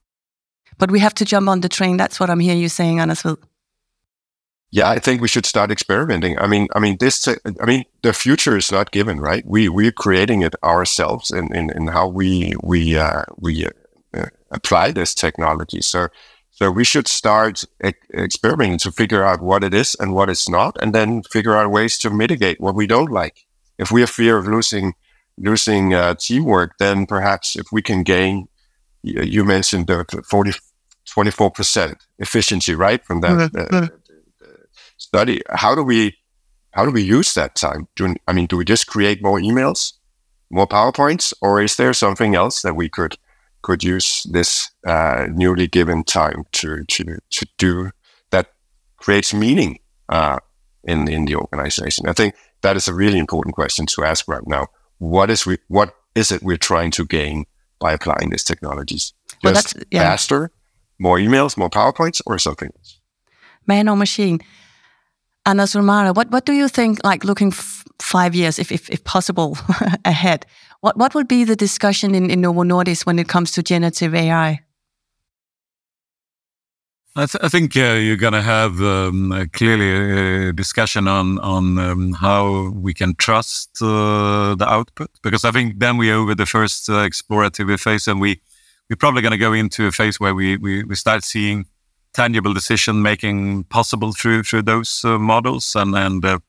But 0.77 0.89
we 0.89 0.99
have 0.99 1.13
to 1.15 1.25
jump 1.25 1.49
on 1.49 1.59
the 1.59 1.67
train. 1.67 1.97
That's 1.97 2.21
what 2.21 2.29
I'm 2.29 2.39
hearing 2.39 2.61
you 2.61 2.69
saying, 2.69 3.01
Anders. 3.01 3.25
Yeah, 4.71 4.89
I 4.89 4.99
think 4.99 5.21
we 5.21 5.27
should 5.27 5.45
start 5.45 5.71
experimenting. 5.71 6.37
I 6.39 6.47
mean, 6.47 6.67
I 6.75 6.79
mean, 6.79 6.97
this. 6.99 7.27
I 7.27 7.65
mean, 7.65 7.85
the 8.01 8.13
future 8.13 8.57
is 8.57 8.71
not 8.71 8.91
given, 8.91 9.19
right? 9.19 9.43
We 9.45 9.69
we're 9.69 9.91
creating 9.91 10.41
it 10.41 10.55
ourselves 10.63 11.31
in 11.31 11.53
in, 11.55 11.69
in 11.69 11.87
how 11.87 12.07
we 12.07 12.55
we 12.61 12.97
uh, 12.97 13.23
we 13.37 13.65
uh, 13.65 14.25
apply 14.51 14.91
this 14.91 15.13
technology. 15.13 15.81
So 15.81 16.07
so 16.51 16.71
we 16.71 16.83
should 16.83 17.07
start 17.07 17.63
e- 17.85 17.91
experimenting 18.13 18.79
to 18.79 18.91
figure 18.91 19.23
out 19.23 19.41
what 19.41 19.63
it 19.63 19.73
is 19.73 19.95
and 19.99 20.13
what 20.13 20.29
it's 20.29 20.49
not, 20.49 20.75
and 20.81 20.93
then 20.93 21.23
figure 21.23 21.55
out 21.55 21.71
ways 21.71 21.97
to 21.99 22.09
mitigate 22.09 22.59
what 22.59 22.75
we 22.75 22.87
don't 22.87 23.11
like. 23.11 23.45
If 23.77 23.91
we 23.91 24.01
have 24.01 24.09
fear 24.09 24.37
of 24.37 24.47
losing 24.47 24.93
losing 25.37 25.93
uh, 25.93 26.15
teamwork, 26.15 26.77
then 26.79 27.05
perhaps 27.05 27.55
if 27.55 27.67
we 27.71 27.81
can 27.81 28.03
gain 28.03 28.47
you 29.05 29.45
mentioned 29.45 29.87
the 29.87 30.23
40, 30.27 30.53
24% 31.07 31.95
efficiency, 32.19 32.75
right? 32.75 33.05
From 33.05 33.21
that 33.21 33.51
mm-hmm. 33.51 33.95
Study. 35.05 35.41
How 35.49 35.75
do 35.75 35.83
we, 35.83 36.17
how 36.71 36.85
do 36.85 36.91
we 36.91 37.01
use 37.01 37.33
that 37.33 37.55
time? 37.55 37.87
Do, 37.95 38.15
I 38.27 38.33
mean, 38.33 38.47
do 38.47 38.57
we 38.57 38.65
just 38.65 38.87
create 38.87 39.23
more 39.23 39.39
emails, 39.39 39.93
more 40.49 40.67
PowerPoints, 40.67 41.33
or 41.41 41.61
is 41.61 41.75
there 41.75 41.93
something 41.93 42.35
else 42.35 42.61
that 42.61 42.75
we 42.75 42.89
could, 42.89 43.17
could 43.61 43.83
use 43.83 44.27
this 44.31 44.71
uh, 44.85 45.27
newly 45.31 45.67
given 45.67 46.03
time 46.03 46.43
to, 46.51 46.83
to, 46.85 47.17
to 47.29 47.45
do 47.57 47.91
that 48.31 48.47
creates 48.97 49.33
meaning 49.33 49.79
uh, 50.09 50.39
in, 50.83 51.07
in 51.07 51.25
the 51.25 51.35
organization? 51.35 52.07
I 52.07 52.13
think 52.13 52.35
that 52.61 52.75
is 52.75 52.87
a 52.87 52.93
really 52.93 53.19
important 53.19 53.55
question 53.55 53.85
to 53.87 54.03
ask 54.03 54.27
right 54.27 54.45
now. 54.45 54.67
What 54.97 55.29
is 55.29 55.45
we, 55.45 55.57
what 55.67 55.93
is 56.15 56.31
it 56.31 56.41
we're 56.41 56.57
trying 56.57 56.91
to 56.91 57.05
gain 57.05 57.45
by 57.79 57.93
applying 57.93 58.29
these 58.29 58.43
technologies. 58.43 59.13
Well, 59.43 59.53
Just 59.53 59.75
that's, 59.75 59.85
yeah. 59.91 60.01
faster, 60.01 60.51
more 60.97 61.17
emails, 61.17 61.57
more 61.57 61.69
PowerPoints, 61.69 62.21
or 62.25 62.39
something 62.39 62.69
else. 62.75 62.99
Man 63.67 63.89
or 63.89 63.95
machine. 63.95 64.39
Anders 65.45 65.73
Romare, 65.73 66.15
what, 66.15 66.29
what 66.31 66.45
do 66.45 66.53
you 66.53 66.67
think, 66.67 66.99
like 67.03 67.23
looking 67.23 67.51
five 68.01 68.33
years, 68.33 68.59
if, 68.59 68.71
if, 68.71 68.89
if 68.89 69.03
possible, 69.03 69.57
ahead, 70.05 70.45
what, 70.81 70.97
what 70.97 71.13
would 71.15 71.27
be 71.27 71.43
the 71.43 71.55
discussion 71.55 72.15
in, 72.15 72.29
in 72.29 72.41
Novo 72.41 72.63
Nordisk 72.63 73.05
when 73.05 73.19
it 73.19 73.27
comes 73.27 73.51
to 73.51 73.63
generative 73.63 74.15
AI? 74.15 74.61
I, 77.17 77.25
th- 77.27 77.43
I 77.43 77.47
think 77.47 77.77
uh, 77.77 77.93
you're 77.93 78.17
going 78.17 78.33
to 78.33 78.41
have 78.41 78.81
um, 78.81 79.31
uh, 79.31 79.45
clearly 79.53 80.49
a 80.49 80.51
discussion 80.51 81.07
on 81.07 81.39
on 81.39 81.79
um, 81.79 82.11
how 82.11 82.71
we 82.71 82.93
can 82.93 83.15
trust 83.15 83.81
uh, 83.81 84.53
the 84.55 84.65
output 84.67 85.09
because 85.23 85.45
I 85.45 85.51
think 85.51 85.79
then 85.79 85.95
we're 85.95 86.13
over 86.13 86.35
the 86.35 86.45
first 86.45 86.89
uh, 86.89 87.07
explorative 87.07 87.79
phase 87.79 88.09
and 88.09 88.19
we 88.19 88.41
we're 88.89 88.97
probably 88.97 89.21
going 89.21 89.31
to 89.31 89.37
go 89.37 89.53
into 89.53 89.87
a 89.87 89.91
phase 89.91 90.19
where 90.19 90.35
we, 90.35 90.57
we, 90.57 90.83
we 90.83 90.95
start 90.95 91.23
seeing 91.23 91.65
tangible 92.15 92.53
decision 92.53 93.01
making 93.01 93.65
possible 93.65 94.13
through 94.13 94.43
through 94.43 94.63
those 94.63 95.03
uh, 95.03 95.19
models 95.19 95.75
and 95.75 95.95
and 95.95 96.25
uh, 96.25 96.39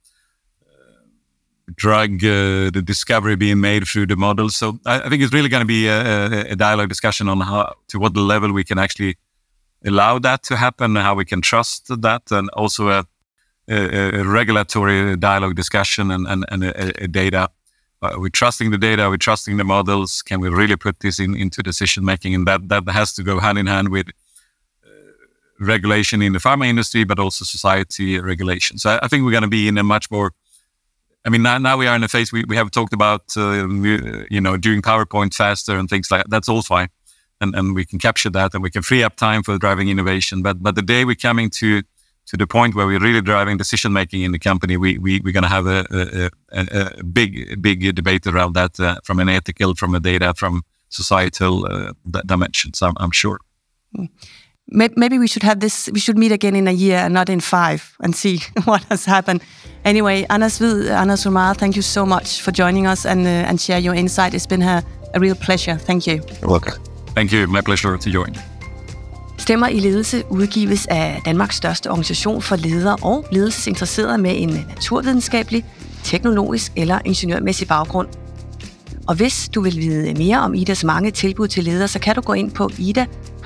drug 1.75 2.21
the 2.21 2.83
discovery 2.85 3.37
being 3.37 3.61
made 3.61 3.85
through 3.87 4.07
the 4.07 4.17
models. 4.17 4.57
So 4.57 4.79
I, 4.87 5.01
I 5.01 5.09
think 5.09 5.23
it's 5.23 5.33
really 5.33 5.49
going 5.49 5.63
to 5.63 5.67
be 5.67 5.89
a, 5.89 6.53
a 6.53 6.57
dialogue 6.57 6.89
discussion 6.89 7.29
on 7.29 7.41
how 7.41 7.75
to 7.89 7.99
what 7.99 8.17
level 8.17 8.53
we 8.53 8.65
can 8.65 8.79
actually 8.79 9.17
allow 9.85 10.19
that 10.21 10.43
to 10.45 10.57
happen, 10.57 10.97
how 10.97 11.15
we 11.15 11.25
can 11.25 11.41
trust 11.41 11.89
that, 12.03 12.23
and 12.31 12.49
also 12.51 12.89
a, 12.89 13.05
a, 13.69 14.21
a 14.21 14.25
regulatory 14.25 15.17
dialogue 15.17 15.55
discussion 15.55 16.11
and, 16.11 16.27
and, 16.27 16.45
and 16.49 16.65
a, 16.65 17.09
data. 17.09 17.51
Uh, 18.03 18.15
we're 18.19 18.29
trusting 18.29 18.71
the 18.71 18.79
data, 18.79 19.09
we're 19.09 19.17
trusting 19.17 19.57
the 19.57 19.65
models. 19.65 20.23
Can 20.23 20.41
we 20.41 20.49
really 20.49 20.77
put 20.77 21.01
this 21.01 21.19
in, 21.19 21.35
into 21.35 21.63
decision 21.63 22.05
making? 22.05 22.35
And 22.35 22.47
that, 22.47 22.69
that 22.69 22.89
has 22.89 23.13
to 23.15 23.23
go 23.23 23.41
hand 23.41 23.59
in 23.59 23.67
hand 23.67 23.89
with 23.89 24.09
uh, 24.09 24.26
regulation 25.61 26.23
in 26.23 26.33
the 26.33 26.39
pharma 26.39 26.67
industry, 26.67 27.05
but 27.05 27.19
also 27.19 27.45
society 27.45 28.21
regulation. 28.21 28.79
So 28.79 28.99
I, 29.03 29.09
think 29.09 29.25
we're 29.25 29.31
going 29.31 29.43
to 29.43 29.49
be 29.49 29.69
in 29.69 29.79
a 29.79 29.83
much 29.83 30.11
more 30.11 30.33
I 31.25 31.29
mean, 31.29 31.43
now, 31.43 31.59
now 31.59 31.77
we 31.77 31.89
are 31.89 31.97
in 31.97 32.05
a 32.05 32.09
phase 32.09 32.33
we, 32.33 32.45
we 32.45 32.55
have 32.55 32.71
talked 32.71 32.93
about, 32.93 33.37
uh, 33.37 33.67
you 34.31 34.41
know, 34.41 34.57
doing 34.57 34.81
PowerPoint 34.81 35.35
faster 35.35 35.77
and 35.77 35.91
things 35.91 36.09
like 36.09 36.23
that. 36.23 36.31
That's 36.31 36.49
all 36.49 36.63
fine 36.63 36.89
and, 37.41 37.55
and 37.55 37.75
we 37.75 37.85
can 37.85 37.99
capture 37.99 38.31
that 38.31 38.55
and 38.55 38.63
we 38.63 38.71
can 38.71 38.83
free 38.83 39.03
up 39.03 39.17
time 39.17 39.43
for 39.43 39.59
driving 39.59 39.89
innovation. 39.89 40.43
But 40.43 40.63
but 40.63 40.75
the 40.75 40.83
day 40.83 41.05
we're 41.05 41.15
coming 41.15 41.51
to 41.51 41.83
to 42.27 42.37
the 42.37 42.47
point 42.47 42.75
where 42.75 42.87
we're 42.87 42.99
really 42.99 43.21
driving 43.21 43.57
decision 43.57 43.93
making 43.93 44.23
in 44.23 44.33
the 44.33 44.39
company, 44.39 44.77
we, 44.77 44.99
we 44.99 45.21
we're 45.21 45.33
going 45.33 45.45
to 45.45 45.49
have 45.49 45.67
a, 45.67 45.87
a, 45.93 46.31
a, 46.53 46.99
a, 46.99 47.05
big 47.05 47.63
big 47.63 47.95
debate 47.95 48.27
around 48.27 48.55
that 48.55 48.81
uh, 48.81 48.97
from 49.05 49.21
an 49.21 49.29
ethical, 49.29 49.75
from 49.75 49.95
a 49.95 50.01
data, 50.01 50.35
from 50.35 50.63
societal 50.89 51.67
uh, 51.67 51.93
dimensions. 52.27 52.83
I'm, 52.83 52.95
I'm 52.97 53.13
sure. 53.13 53.39
Hmm. 53.95 54.07
Maybe 54.69 55.19
we 55.19 55.29
should 55.29 55.45
have 55.45 55.61
this. 55.61 55.89
We 55.93 56.01
should 56.01 56.19
meet 56.19 56.33
again 56.33 56.57
in 56.57 56.67
a 56.67 56.73
year 56.73 56.99
and 56.99 57.15
not 57.15 57.29
in 57.29 57.41
five, 57.41 57.97
and 58.01 58.17
see 58.17 58.41
what 58.65 58.83
has 58.91 59.05
happened. 59.05 59.41
Anyway, 59.85 60.27
Anders 60.29 60.59
Hvid, 60.59 60.91
Anders 60.91 61.25
Ulmarer, 61.27 61.55
thank 61.55 61.77
you 61.77 61.83
so 61.83 62.05
much 62.05 62.43
for 62.43 62.51
joining 62.51 62.87
us 62.87 63.07
and 63.07 63.27
uh, 63.27 63.49
and 63.49 63.61
share 63.61 63.79
your 63.79 63.95
insight. 63.95 64.35
It's 64.35 64.49
been 64.49 64.63
a, 64.63 64.83
a 65.15 65.21
real 65.21 65.37
pleasure. 65.37 65.77
Thank 65.77 66.07
you. 66.07 66.21
You're 66.41 66.51
welcome. 66.51 66.75
Thank 67.15 67.33
you. 67.33 67.47
My 67.47 67.61
pleasure 67.61 67.97
to 67.97 68.11
join. 68.11 68.35
Stemmer 69.39 69.69
i 69.69 69.81
ledelse 69.81 70.23
udgives 70.31 70.87
af 70.87 71.23
Danmarks 71.25 71.57
største 71.57 71.91
organisation 71.91 72.43
for 72.43 72.57
ledere 72.57 72.97
og 73.03 73.27
ledelsesinteresserede 73.33 74.19
med 74.19 74.33
en 74.37 74.49
naturvidenskabelig, 74.49 75.65
teknologisk 76.05 76.73
eller 76.77 76.99
ingeniørmæssig 77.05 77.69
baggrund. 77.69 78.09
Og 79.07 79.15
hvis 79.15 79.49
du 79.55 79.61
vil 79.61 79.77
vide 79.77 80.15
mere 80.15 80.39
om 80.39 80.55
Idas 80.55 80.85
mange 80.85 81.11
tilbud 81.11 81.49
til 81.49 81.65
ledere, 81.65 81.89
så 81.89 81.99
kan 81.99 82.15
du 82.15 82.21
gå 82.21 82.33
ind 82.33 82.51
på 82.51 82.71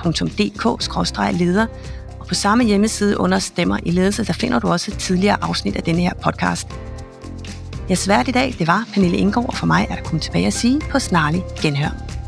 ida.dk-leder, 0.05 1.65
og 2.19 2.27
på 2.27 2.33
samme 2.33 2.63
hjemmeside 2.63 3.19
under 3.19 3.39
Stemmer 3.39 3.77
i 3.85 3.91
ledelse, 3.91 4.25
der 4.25 4.33
finder 4.33 4.59
du 4.59 4.67
også 4.67 4.91
et 4.91 4.97
tidligere 4.97 5.37
afsnit 5.41 5.75
af 5.75 5.83
denne 5.83 6.01
her 6.01 6.13
podcast. 6.13 6.67
Jeg 7.89 7.97
svært 7.97 8.27
i 8.27 8.31
dag, 8.31 8.55
det 8.59 8.67
var 8.67 8.85
Pernille 8.93 9.17
Indgaard, 9.17 9.47
og 9.47 9.53
for 9.53 9.65
mig 9.65 9.87
er 9.89 9.95
der 9.95 10.03
kun 10.03 10.19
tilbage 10.19 10.47
at 10.47 10.53
sige 10.53 10.81
på 10.91 10.99
snarlig 10.99 11.43
genhør. 11.61 12.20